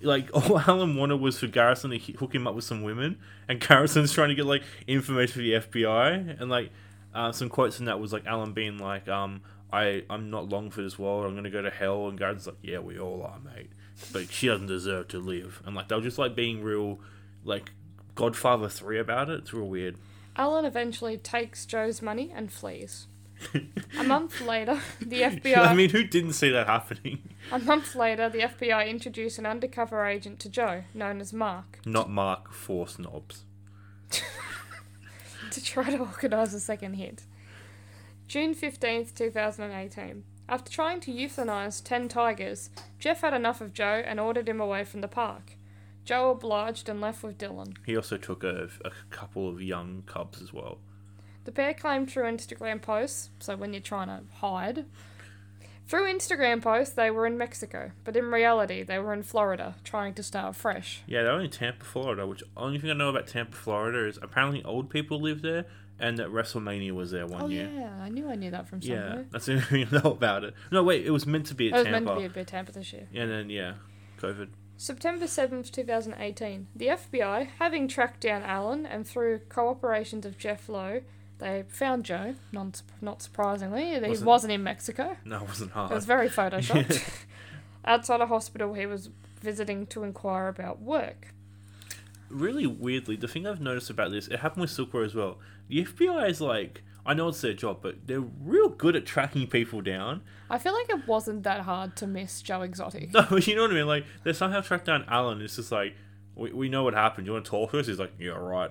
[0.00, 3.60] Like all Allen wanted was for Garrison to hook him up with some women, and
[3.60, 6.70] Garrison's trying to get like information for the FBI, and like
[7.14, 9.42] uh, some quotes in that was like Allen being like, um,
[9.72, 11.24] I I'm not long for this world.
[11.26, 13.70] I'm gonna go to hell, and Garrison's like, yeah, we all are, mate.
[14.12, 17.00] But she doesn't deserve to live, and like they were just like being real,
[17.44, 17.70] like
[18.14, 19.40] Godfather three about it.
[19.40, 19.96] It's real weird.
[20.36, 23.06] Allen eventually takes Joe's money and flees.
[23.98, 25.56] a month later, the FBI.
[25.56, 27.34] I mean, who didn't see that happening?
[27.52, 32.10] A month later, the FBI introduced an undercover agent to Joe, known as Mark, Not
[32.10, 33.44] Mark Force Knobs.
[35.50, 37.24] to try to organise a second hit.
[38.26, 40.24] June 15th, 2018.
[40.48, 44.84] After trying to euthanise 10 tigers, Jeff had enough of Joe and ordered him away
[44.84, 45.52] from the park.
[46.04, 47.74] Joe obliged and left with Dillon.
[47.86, 50.78] He also took a, a couple of young cubs as well.
[51.44, 54.86] The pair claimed through Instagram posts, so when you're trying to hide,
[55.86, 60.14] through Instagram posts they were in Mexico, but in reality they were in Florida, trying
[60.14, 61.02] to start fresh.
[61.06, 62.26] Yeah, they were in Tampa, Florida.
[62.26, 65.66] Which only thing I know about Tampa, Florida is apparently old people live there,
[65.98, 67.70] and that WrestleMania was there one oh year.
[67.70, 69.16] yeah, I knew I knew that from somewhere.
[69.16, 70.54] Yeah, that's the only thing I know about it.
[70.70, 71.88] No, wait, it was meant to be at Tampa.
[71.88, 73.06] It was meant to be a bit Tampa this year.
[73.14, 73.74] And then yeah,
[74.18, 74.48] COVID.
[74.76, 76.66] September 7th, 2018.
[76.74, 81.02] The FBI, having tracked down Allen and through cooperations of Jeff Lowe,
[81.38, 83.94] they found Joe, not, not surprisingly.
[83.94, 85.16] He Wasn't- wasn't in Mexico.
[85.24, 85.90] No, it wasn't hard.
[85.90, 87.02] It was very photoshopped.
[87.84, 89.10] Outside a hospital, he was
[89.40, 91.28] visiting to inquire about work.
[92.30, 95.38] really weirdly, the thing I've noticed about this, it happened with Silk Road as well.
[95.68, 99.46] The FBI is like, I know it's their job, but they're real good at tracking
[99.46, 100.22] people down.
[100.48, 103.10] I feel like it wasn't that hard to miss Joe Exotic.
[103.12, 103.86] No, you know what I mean?
[103.86, 105.42] Like, they somehow tracked down Allen.
[105.42, 105.94] It's just like,
[106.34, 107.26] we, we know what happened.
[107.26, 107.86] You want to talk to us?
[107.86, 108.70] He's like, yeah, right.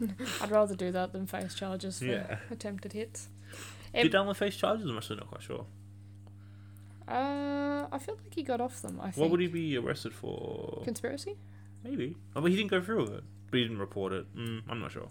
[0.42, 2.38] I'd rather do that than face charges for Yeah.
[2.50, 3.28] attempted hits.
[3.94, 4.86] Did Allen face charges?
[4.86, 5.66] I'm actually not quite sure.
[7.08, 8.98] Uh, I feel like he got off them.
[9.00, 9.16] I think.
[9.16, 10.82] What would he be arrested for?
[10.84, 11.36] Conspiracy.
[11.84, 12.16] Maybe.
[12.36, 13.24] Oh, but he didn't go through with it.
[13.50, 14.34] But he didn't report it.
[14.36, 15.08] Mm, I'm not sure.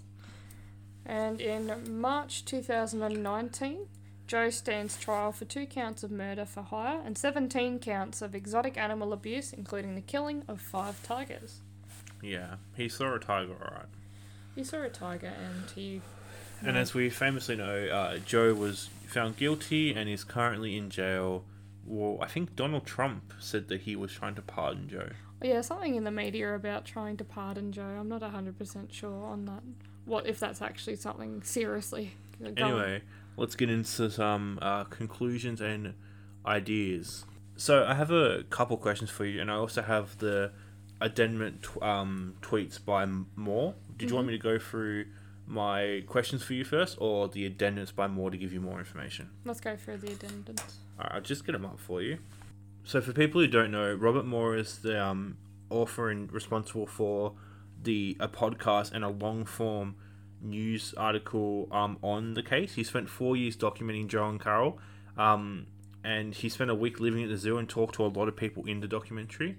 [1.06, 3.88] And in March 2019,
[4.28, 8.78] Joe stands trial for two counts of murder for hire and 17 counts of exotic
[8.78, 11.62] animal abuse, including the killing of five tigers.
[12.22, 13.88] Yeah, he saw a tiger, alright.
[14.56, 16.02] He saw a tiger and he.
[16.64, 21.44] And as we famously know, uh, Joe was found guilty and is currently in jail.
[21.86, 25.10] Well, I think Donald Trump said that he was trying to pardon Joe.
[25.42, 27.98] Yeah, something in the media about trying to pardon Joe.
[28.00, 29.64] I'm not 100% sure on that.
[30.06, 33.02] What if that's actually something seriously going Anyway,
[33.38, 35.94] let's get into some uh, conclusions and
[36.46, 37.26] ideas.
[37.56, 40.52] So I have a couple questions for you, and I also have the
[41.00, 43.76] addendum tw- um, tweets by Moore.
[43.98, 45.06] Did you want me to go through
[45.46, 49.30] my questions for you first, or the addendums by Moore to give you more information?
[49.46, 50.76] Let's go through the addendums.
[50.98, 52.20] Alright, I'll just get them up for you.
[52.84, 55.38] So, for people who don't know, Robert Moore is the um,
[55.70, 57.34] author and responsible for
[57.84, 59.96] the a podcast and a long form
[60.42, 62.76] news article um, on the case.
[62.76, 64.80] He spent four years documenting Joe and Carol,
[65.18, 65.68] um,
[66.04, 68.36] and he spent a week living at the zoo and talked to a lot of
[68.36, 69.58] people in the documentary.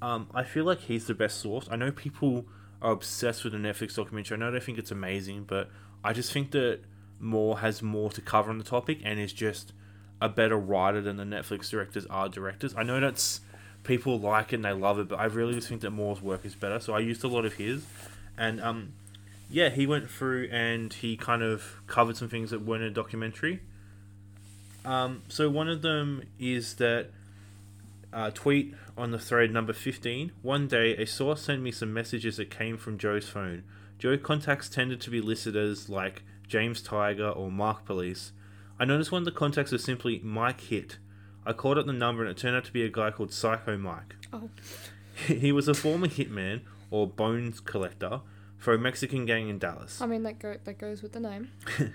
[0.00, 1.68] Um, I feel like he's the best source.
[1.70, 2.46] I know people
[2.80, 4.36] are obsessed with the Netflix documentary.
[4.36, 5.70] I know they think it's amazing, but
[6.02, 6.80] I just think that
[7.20, 9.72] Moore has more to cover on the topic and is just
[10.20, 12.74] a better writer than the Netflix directors are directors.
[12.76, 13.40] I know that's
[13.84, 16.44] people like it and they love it, but I really just think that Moore's work
[16.44, 16.80] is better.
[16.80, 17.84] So I used a lot of his,
[18.36, 18.92] and um,
[19.50, 22.94] yeah, he went through and he kind of covered some things that weren't in a
[22.94, 23.60] documentary.
[24.84, 27.10] Um, so one of them is that
[28.12, 30.32] uh, tweet on the thread number 15.
[30.42, 33.64] One day, a source sent me some messages that came from Joe's phone.
[33.98, 38.32] Joe contacts tended to be listed as like James Tiger or Mark Police.
[38.78, 40.98] I noticed one of the contacts was simply Mike Hit.
[41.44, 43.76] I called up the number and it turned out to be a guy called Psycho
[43.76, 44.14] Mike.
[44.32, 44.48] Oh.
[45.26, 48.20] He was a former hitman or bones collector
[48.58, 50.00] for a Mexican gang in Dallas.
[50.00, 51.50] I mean, that go that goes with the name.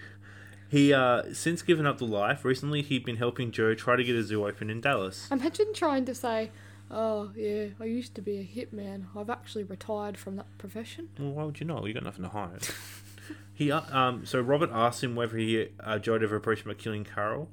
[0.70, 2.44] He uh since given up the life.
[2.44, 5.28] Recently, he'd been helping Joe try to get a zoo open in Dallas.
[5.32, 6.52] Imagine trying to say,
[6.92, 9.06] "Oh yeah, I used to be a hitman.
[9.16, 11.86] I've actually retired from that profession." Well, why would you not?
[11.86, 12.68] You got nothing to hide.
[13.54, 16.72] he uh, um so Robert asked him whether he uh, Joe had ever approached him
[16.72, 17.50] about killing Carol.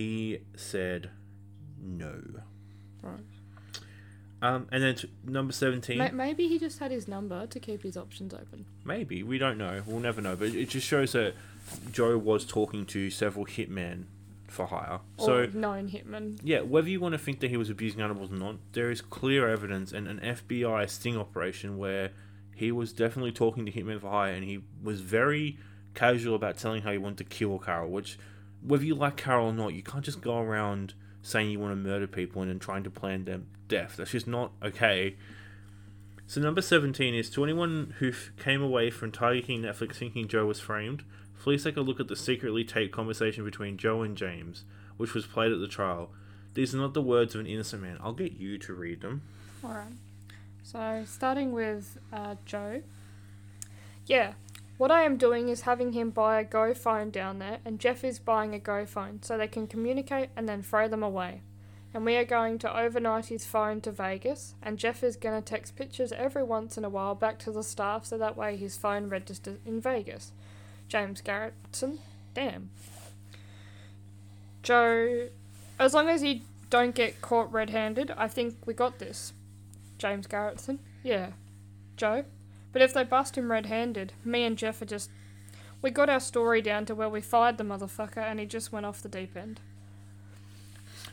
[0.00, 1.10] He said
[1.78, 2.14] no.
[3.02, 3.20] Right.
[4.40, 5.98] Um, and then t- number seventeen.
[5.98, 8.64] Ma- maybe he just had his number to keep his options open.
[8.82, 9.82] Maybe we don't know.
[9.84, 10.36] We'll never know.
[10.36, 11.34] But it just shows that
[11.92, 14.04] Joe was talking to several hitmen
[14.48, 15.00] for hire.
[15.18, 16.38] Or So known hitman.
[16.42, 19.02] yeah, whether you want to think that he was abusing animals or not, there is
[19.02, 22.12] clear evidence and an FBI sting operation where
[22.54, 25.58] he was definitely talking to hitmen for hire, and he was very
[25.94, 27.90] casual about telling how he wanted to kill Carol.
[27.90, 28.18] Which,
[28.62, 31.76] whether you like Carol or not, you can't just go around saying you want to
[31.76, 33.96] murder people and then trying to plan their death.
[33.96, 35.16] That's just not okay.
[36.26, 40.28] So number seventeen is to anyone who f- came away from Tiger King Netflix thinking
[40.28, 41.02] Joe was framed.
[41.42, 44.64] Please take a look at the secretly taped conversation between Joe and James,
[44.96, 46.10] which was played at the trial.
[46.54, 47.98] These are not the words of an innocent man.
[48.00, 49.22] I'll get you to read them.
[49.64, 49.92] All right.
[50.62, 52.82] So starting with uh, Joe.
[54.06, 54.34] Yeah,
[54.80, 58.02] what I am doing is having him buy a Go phone down there, and Jeff
[58.02, 61.42] is buying a Go phone so they can communicate and then throw them away.
[61.92, 65.46] And we are going to overnight his phone to Vegas, and Jeff is going to
[65.46, 68.78] text pictures every once in a while back to the staff so that way his
[68.78, 70.32] phone registers in Vegas.
[70.88, 71.98] James Garretson,
[72.32, 72.70] damn.
[74.62, 75.28] Joe,
[75.78, 79.34] as long as you don't get caught red handed, I think we got this.
[79.98, 81.32] James Garretson, yeah.
[81.98, 82.24] Joe.
[82.72, 85.10] But if they bust him red handed, me and Jeff are just.
[85.82, 88.84] We got our story down to where we fired the motherfucker and he just went
[88.84, 89.60] off the deep end.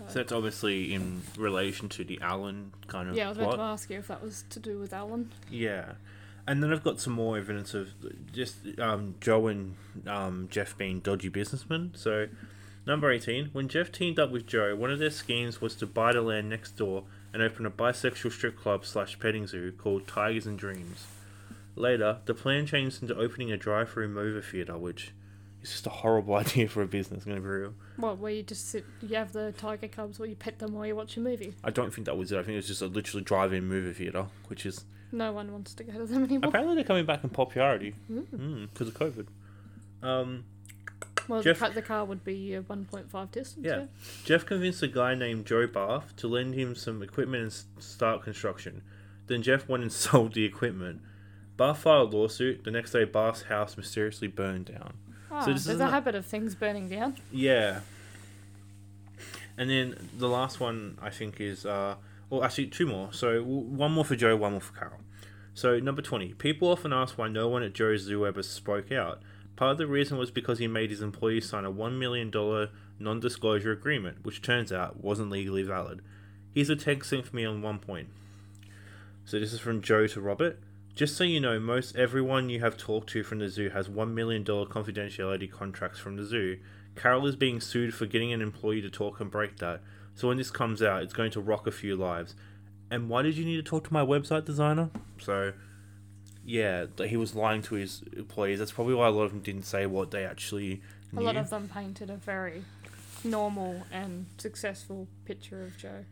[0.09, 3.57] So that's obviously in relation to the Allen kind of Yeah, I was about plot.
[3.59, 5.31] to ask you if that was to do with Allen.
[5.49, 5.93] Yeah.
[6.45, 7.89] And then I've got some more evidence of
[8.31, 11.91] just um, Joe and um, Jeff being dodgy businessmen.
[11.95, 12.27] So,
[12.85, 16.13] number 18, when Jeff teamed up with Joe, one of their schemes was to buy
[16.13, 17.03] the land next door
[17.33, 21.07] and open a bisexual strip club slash petting zoo called Tigers and Dreams.
[21.77, 25.11] Later, the plan changed into opening a drive through movie theatre, which
[25.61, 27.73] is just a horrible idea for a business, I'm going to be real.
[27.97, 30.85] What, where you just sit, you have the tiger cubs or you pet them while
[30.85, 31.53] you watch a movie?
[31.63, 32.37] I don't think that was it.
[32.37, 35.51] I think it was just a literally drive in movie theatre, which is No one
[35.51, 36.49] wants to go to them anymore.
[36.49, 38.69] apparently they're coming back in popularity Mm.
[38.73, 39.27] because of COVID.
[40.03, 40.45] Um,
[41.27, 43.65] Well, Jeff- the, car, the car would be a 1.5 distance.
[43.65, 43.85] Yeah.
[44.23, 48.81] Jeff convinced a guy named Joe Barth to lend him some equipment and start construction.
[49.27, 51.01] Then Jeff went and sold the equipment.
[51.57, 52.63] Barth filed a lawsuit.
[52.63, 54.93] The next day, Barth's house mysteriously burned down.
[55.31, 57.15] Ah, So this there's a not- habit of things burning down.
[57.31, 57.81] Yeah.
[59.57, 61.65] And then the last one, I think, is.
[61.65, 61.95] Uh,
[62.29, 63.11] well, actually, two more.
[63.11, 64.99] So one more for Joe, one more for Carol.
[65.53, 66.35] So, number 20.
[66.35, 69.23] People often ask why no one at Joe's Zoo ever spoke out.
[69.55, 72.29] Part of the reason was because he made his employees sign a $1 million
[72.99, 76.01] non disclosure agreement, which turns out wasn't legally valid.
[76.53, 78.09] Here's a text sent for me on one point.
[79.25, 80.59] So, this is from Joe to Robert.
[80.97, 84.13] Just so you know, most everyone you have talked to from the zoo has $1
[84.15, 86.57] million confidentiality contracts from the zoo.
[86.95, 89.81] Carol is being sued for getting an employee to talk and break that.
[90.15, 92.33] So when this comes out, it's going to rock a few lives.
[92.89, 94.89] And why did you need to talk to my website designer?
[95.21, 95.53] So,
[96.43, 98.57] yeah, that he was lying to his employees.
[98.57, 100.81] That's probably why a lot of them didn't say what they actually
[101.15, 102.63] A lot of them painted a very
[103.23, 106.05] normal and successful picture of Joe.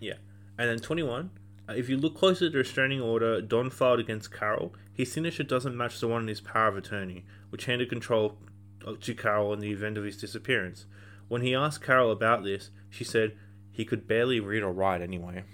[0.00, 0.14] Yeah.
[0.56, 1.28] And then 21.
[1.68, 5.42] Uh, If you look closer at the restraining order Don filed against Carol, his signature
[5.42, 8.38] doesn't match the one in his power of attorney, which handed control
[8.86, 10.86] uh, to Carol in the event of his disappearance.
[11.28, 13.36] When he asked Carol about this, she said
[13.72, 15.44] he could barely read or write anyway.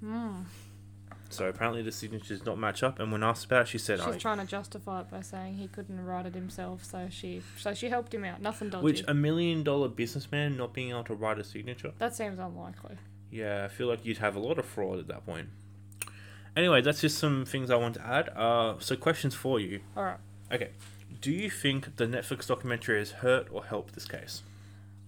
[0.00, 0.42] Hmm.
[1.30, 4.18] So apparently the signatures not match up, and when asked about it, she said, She's
[4.18, 7.88] trying to justify it by saying he couldn't write it himself, so she so she
[7.88, 8.40] helped him out.
[8.40, 8.84] Nothing dodgy.
[8.84, 11.92] which a million dollar businessman not being able to write a signature?
[11.98, 12.96] that seems unlikely.
[13.34, 15.48] Yeah, I feel like you'd have a lot of fraud at that point.
[16.56, 18.28] Anyway, that's just some things I want to add.
[18.28, 19.80] Uh, so questions for you.
[19.96, 20.18] All right.
[20.52, 20.70] Okay.
[21.20, 24.44] Do you think the Netflix documentary has hurt or helped this case?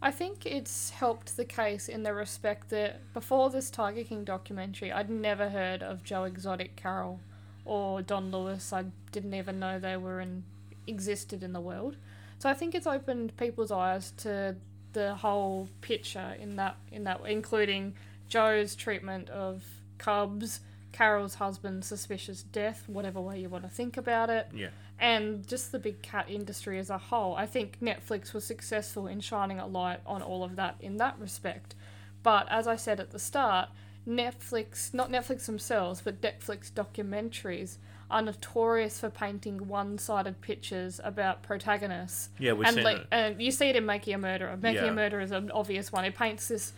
[0.03, 4.91] I think it's helped the case in the respect that before this Tiger King documentary,
[4.91, 7.21] I'd never heard of Joe Exotic Carol
[7.65, 8.73] or Don Lewis.
[8.73, 10.43] I didn't even know they were in
[10.89, 11.97] existed in the world.
[12.41, 14.57] So I think it's opened people's eyes to
[14.97, 17.95] the whole picture in that in that including
[18.29, 19.65] Joe's treatment of
[19.99, 20.61] cubs,
[20.93, 24.69] Carol's husband's suspicious death, whatever way you want to think about it, Yeah.
[24.99, 27.37] and just the big cat industry as a whole.
[27.37, 31.19] I think Netflix was successful in shining a light on all of that in that
[31.19, 31.75] respect.
[32.23, 33.69] But as I said at the start,
[34.09, 37.77] Netflix, not Netflix themselves, but Netflix documentaries
[38.11, 42.29] are notorious for painting one-sided pictures about protagonists.
[42.39, 43.07] Yeah, we've and seen like, it.
[43.11, 44.57] and you see it in Making a Murderer.
[44.57, 44.91] Making Yeah.
[44.91, 46.05] a Murderer is an obvious one.
[46.05, 46.73] It paints this.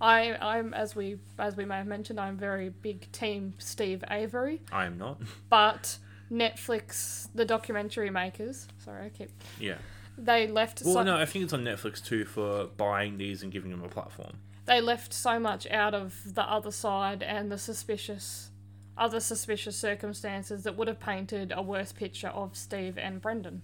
[0.00, 4.62] I, I'm as we as we may have mentioned, I'm very big team Steve Avery,
[4.72, 5.20] I am not.
[5.48, 5.98] but
[6.30, 9.76] Netflix, the documentary makers, sorry, I keep yeah.
[10.18, 13.52] they left Well, so, no, I think it's on Netflix too for buying these and
[13.52, 14.38] giving them a platform.
[14.66, 18.50] they left so much out of the other side and the suspicious
[18.96, 23.62] other suspicious circumstances that would have painted a worse picture of Steve and Brendan.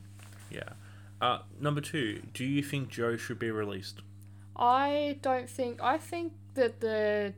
[0.51, 0.71] Yeah.
[1.21, 4.01] Uh, number two, do you think Joe should be released?
[4.61, 7.33] I don't think I think that the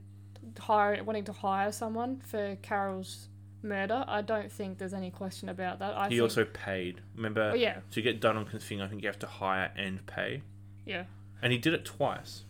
[0.59, 3.29] hire wanting to hire someone for Carol's
[3.63, 5.97] murder, I don't think there's any question about that.
[5.97, 7.01] I he think, also paid.
[7.15, 10.05] Remember, oh, yeah, to get done on thing, I think you have to hire and
[10.07, 10.43] pay.
[10.85, 11.05] yeah.
[11.41, 12.45] And he did it twice.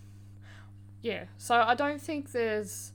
[1.00, 2.92] Yeah, so I don't think there's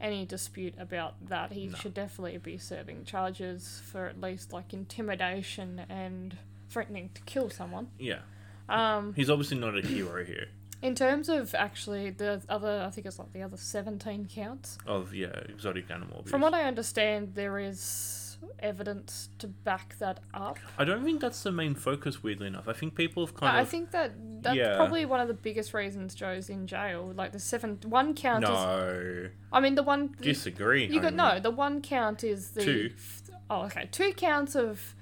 [0.00, 1.52] any dispute about that.
[1.52, 1.74] He No.
[1.76, 7.88] should definitely be serving charges for at least like intimidation and threatening to kill someone.
[7.98, 8.20] Yeah.
[8.68, 10.46] Um, He's obviously not a hero here.
[10.82, 14.78] In terms of actually the other, I think it's like the other 17 counts.
[14.86, 16.30] Of, yeah, exotic animal abuse.
[16.30, 20.58] From what I understand, there is evidence to back that up.
[20.78, 22.68] I don't think that's the main focus, weirdly enough.
[22.68, 23.66] I think people have kind I of.
[23.66, 24.12] I think that
[24.42, 24.76] that's Yeah.
[24.76, 27.12] probably one of the biggest reasons Joe's in jail.
[27.14, 28.50] Like the seven, one count is.
[28.50, 29.28] no.
[29.52, 30.14] I mean, the one.
[30.20, 30.86] Disagree.
[30.86, 31.38] You got no.
[31.40, 32.90] The one count is the Two.
[33.50, 33.88] Oh, okay.
[33.90, 34.94] Two counts of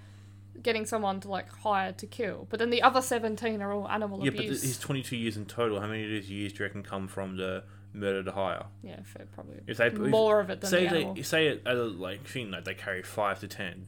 [0.63, 4.19] getting someone to like hire to kill, but then the other seventeen are all animal
[4.19, 4.35] abuse.
[4.35, 5.81] Yeah, but he's 22 years in total.
[5.81, 8.67] How many of those years do you reckon come from the murder to hire?
[8.83, 11.77] yeah, fair, probably If they more of it than say the they say it at
[11.77, 13.87] a, like thing like they carry five to ten,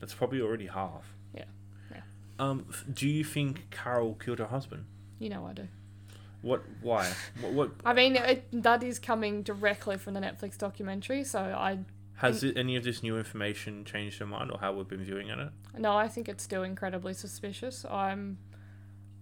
[0.00, 1.14] that's probably already half.
[1.34, 1.44] Yeah,
[1.90, 2.00] yeah.
[2.38, 4.86] Um, do you think Carol killed her husband?
[5.18, 5.68] You know I do.
[6.42, 6.62] What?
[6.82, 7.10] Why?
[7.40, 11.78] what, what I mean, it, that is coming directly from the Netflix documentary, so I
[12.18, 15.28] has it, any of this new information changed your mind or how we've been viewing
[15.28, 15.38] it?
[15.76, 17.84] no, I think it's still incredibly suspicious.
[17.84, 18.38] I'm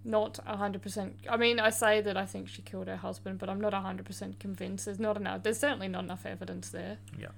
[0.05, 1.17] not hundred percent.
[1.29, 4.07] I mean, I say that I think she killed her husband, but I'm not hundred
[4.07, 4.85] percent convinced.
[4.87, 5.43] There's not enough.
[5.43, 6.99] There's certainly not enough evidence there.
[7.19, 7.29] Yeah.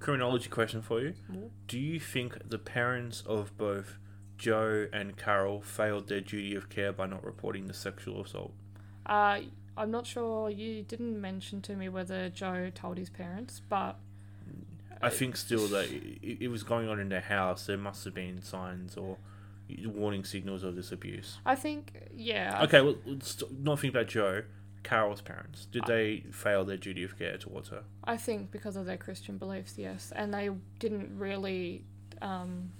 [0.00, 1.50] Criminology question for you: Mm.
[1.68, 3.98] Do you think the parents of both
[4.36, 8.52] Joe and Carol failed their duty of care by not reporting the sexual assault?
[9.06, 9.40] Uh,
[9.76, 10.50] I'm not sure.
[10.50, 13.96] You didn't mention to me whether Joe told his parents, but
[15.02, 17.66] I think still that it, it was going on in their house.
[17.66, 19.18] There must have been signs or
[19.84, 21.38] warning signals of this abuse.
[21.44, 22.60] I think yeah.
[22.64, 24.42] Okay, well, let's not think about Joe.
[24.82, 27.82] Carol's parents did they fail their duty of care towards her?
[28.04, 31.82] I think because of their Christian beliefs, yes, and they didn't really
[32.22, 32.70] um,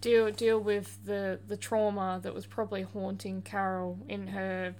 [0.00, 4.76] deal deal with the the trauma that was probably haunting Carol in her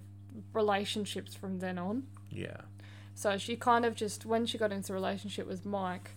[0.53, 2.05] relationships from then on.
[2.31, 2.59] Yeah,
[3.17, 6.11] So she kind of just when she got into a relationship with Mike,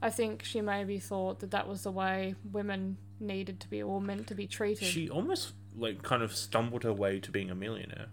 [0.00, 4.00] I think she maybe thought that that was the way women needed to be or
[4.00, 4.86] meant to be treated.
[4.86, 8.06] she almost like kind of stumbled her way to being a millionaire.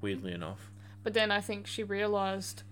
[0.00, 0.70] Weirdly enough,
[1.02, 2.62] But then I think she realised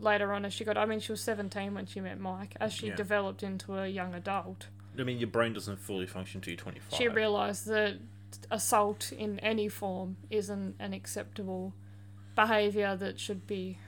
[0.00, 2.56] later on as she got, I mean, she was 17 when she met Mike.
[2.60, 2.96] As she Yeah.
[2.96, 4.66] developed into a young adult,
[4.98, 6.98] I mean, your brain doesn't fully function till you're 25.
[6.98, 7.98] she realised that
[8.50, 11.74] assault in any form isn't an acceptable
[12.34, 13.78] behaviour that should be.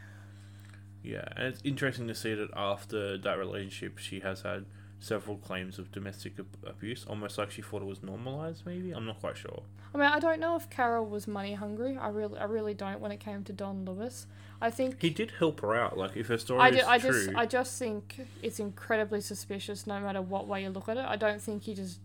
[1.03, 4.66] Yeah, and it's interesting to see that after that relationship, she has had
[5.01, 6.34] several claims of domestic
[6.66, 8.66] abuse, almost like she thought it was normalized.
[8.66, 9.62] Maybe I'm not quite sure.
[9.94, 11.96] I mean, I don't know if Carol was money hungry.
[11.96, 13.01] I really, I really don't.
[13.01, 14.26] When it came to Don Lewis,
[14.61, 15.96] I think He did help her out.
[15.96, 19.86] Like if her story I, is I true, just I just think it's incredibly suspicious
[19.86, 21.05] no matter what way you look at it.
[21.07, 22.01] I don't think he just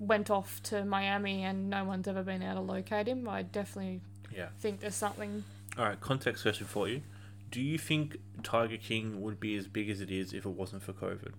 [0.00, 3.28] went off to Miami and no one's ever been able to locate him.
[3.28, 4.00] I definitely
[4.34, 4.48] yeah.
[4.60, 5.44] think there's something
[5.76, 7.02] All right, context question for you:
[7.50, 10.82] Do you think Tiger King would be as big as it is if it wasn't
[10.82, 11.32] for COVID?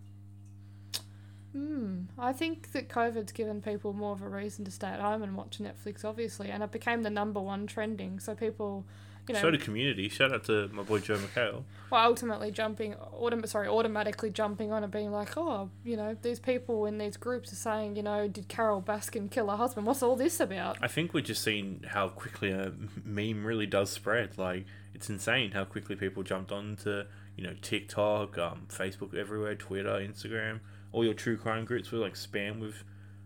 [1.51, 2.01] Hmm.
[2.17, 5.35] I think that COVID's given people more of a reason to stay at home and
[5.35, 8.19] watch Netflix, obviously, and it became the number one trending.
[8.19, 8.85] So people,
[9.29, 10.09] you know, So did Community.
[10.09, 11.63] Shout out to my boy Joel McHale.
[11.89, 16.39] well, ultimately jumping, autom- sorry, automatically jumping on and being like, oh, you know, these
[16.39, 19.85] people in these groups are saying, you know, did Carol Baskin kill her husband?
[19.87, 20.77] What's all this about?
[20.81, 22.73] I think we're just seeing how quickly a
[23.05, 24.37] meme really does spread.
[24.37, 27.03] Like it's insane how quickly people jumped onto
[27.37, 30.59] you know TikTok, um, Facebook, everywhere, Twitter, Instagram,
[30.91, 32.83] all your true crime groups were like spam with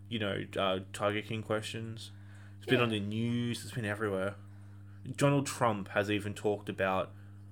[0.09, 2.11] you know uh, Tiger King questions.
[2.57, 2.83] It's been Yeah.
[2.85, 3.63] on the news.
[3.63, 4.35] It's been everywhere.
[5.15, 7.11] Donald Trump has even talked about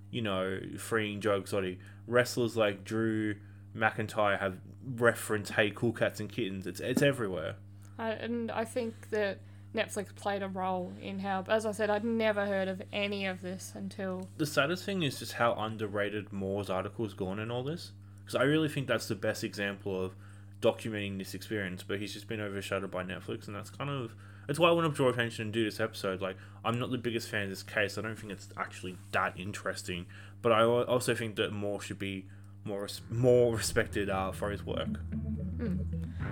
[0.10, 1.80] you know freeing Joe Exotic.
[2.08, 3.36] Wrestlers like Drew
[3.76, 7.56] McIntyre have referenced "Hey, cool cats and kittens." It's it's everywhere.
[7.98, 9.40] Uh, and I think that
[9.76, 13.42] Netflix played a role in how, as I said, I'd never heard of any of
[13.42, 14.28] this until.
[14.38, 17.92] The saddest thing is just how underrated Moore's article's gone in all this.
[18.20, 20.14] Because I really think that's the best example of
[20.62, 24.16] documenting this experience, but he's just been overshadowed by Netflix, and that's kind of.
[24.52, 26.20] That's why I want to draw attention and do this episode.
[26.20, 26.36] Like,
[26.66, 27.98] I'm not the biggest fan of this case.
[27.98, 30.08] I don't think it's actually that interesting,
[30.42, 32.26] but I also think that Moore should be
[32.66, 35.00] more more respected uh, for his work.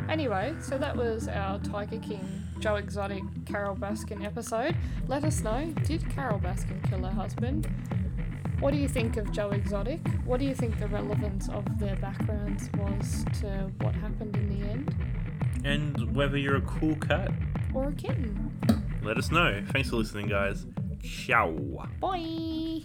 [0.10, 4.76] Anyway, so that was our Tiger King, Joe Exotic, Carol Baskin episode.
[5.08, 7.70] Let us know did Carol Baskin kill her husband?
[8.60, 10.06] What do you think of Joe Exotic?
[10.26, 14.68] What do you think the relevance of their backgrounds was to what happened in the
[14.68, 14.94] end?
[15.64, 17.32] And whether you're a cool cat,
[17.74, 18.52] Or a kitten?
[19.04, 19.64] let us know.
[19.72, 20.66] Thanks for listening, guys.
[21.02, 21.52] Ciao.
[22.00, 22.82] Bye!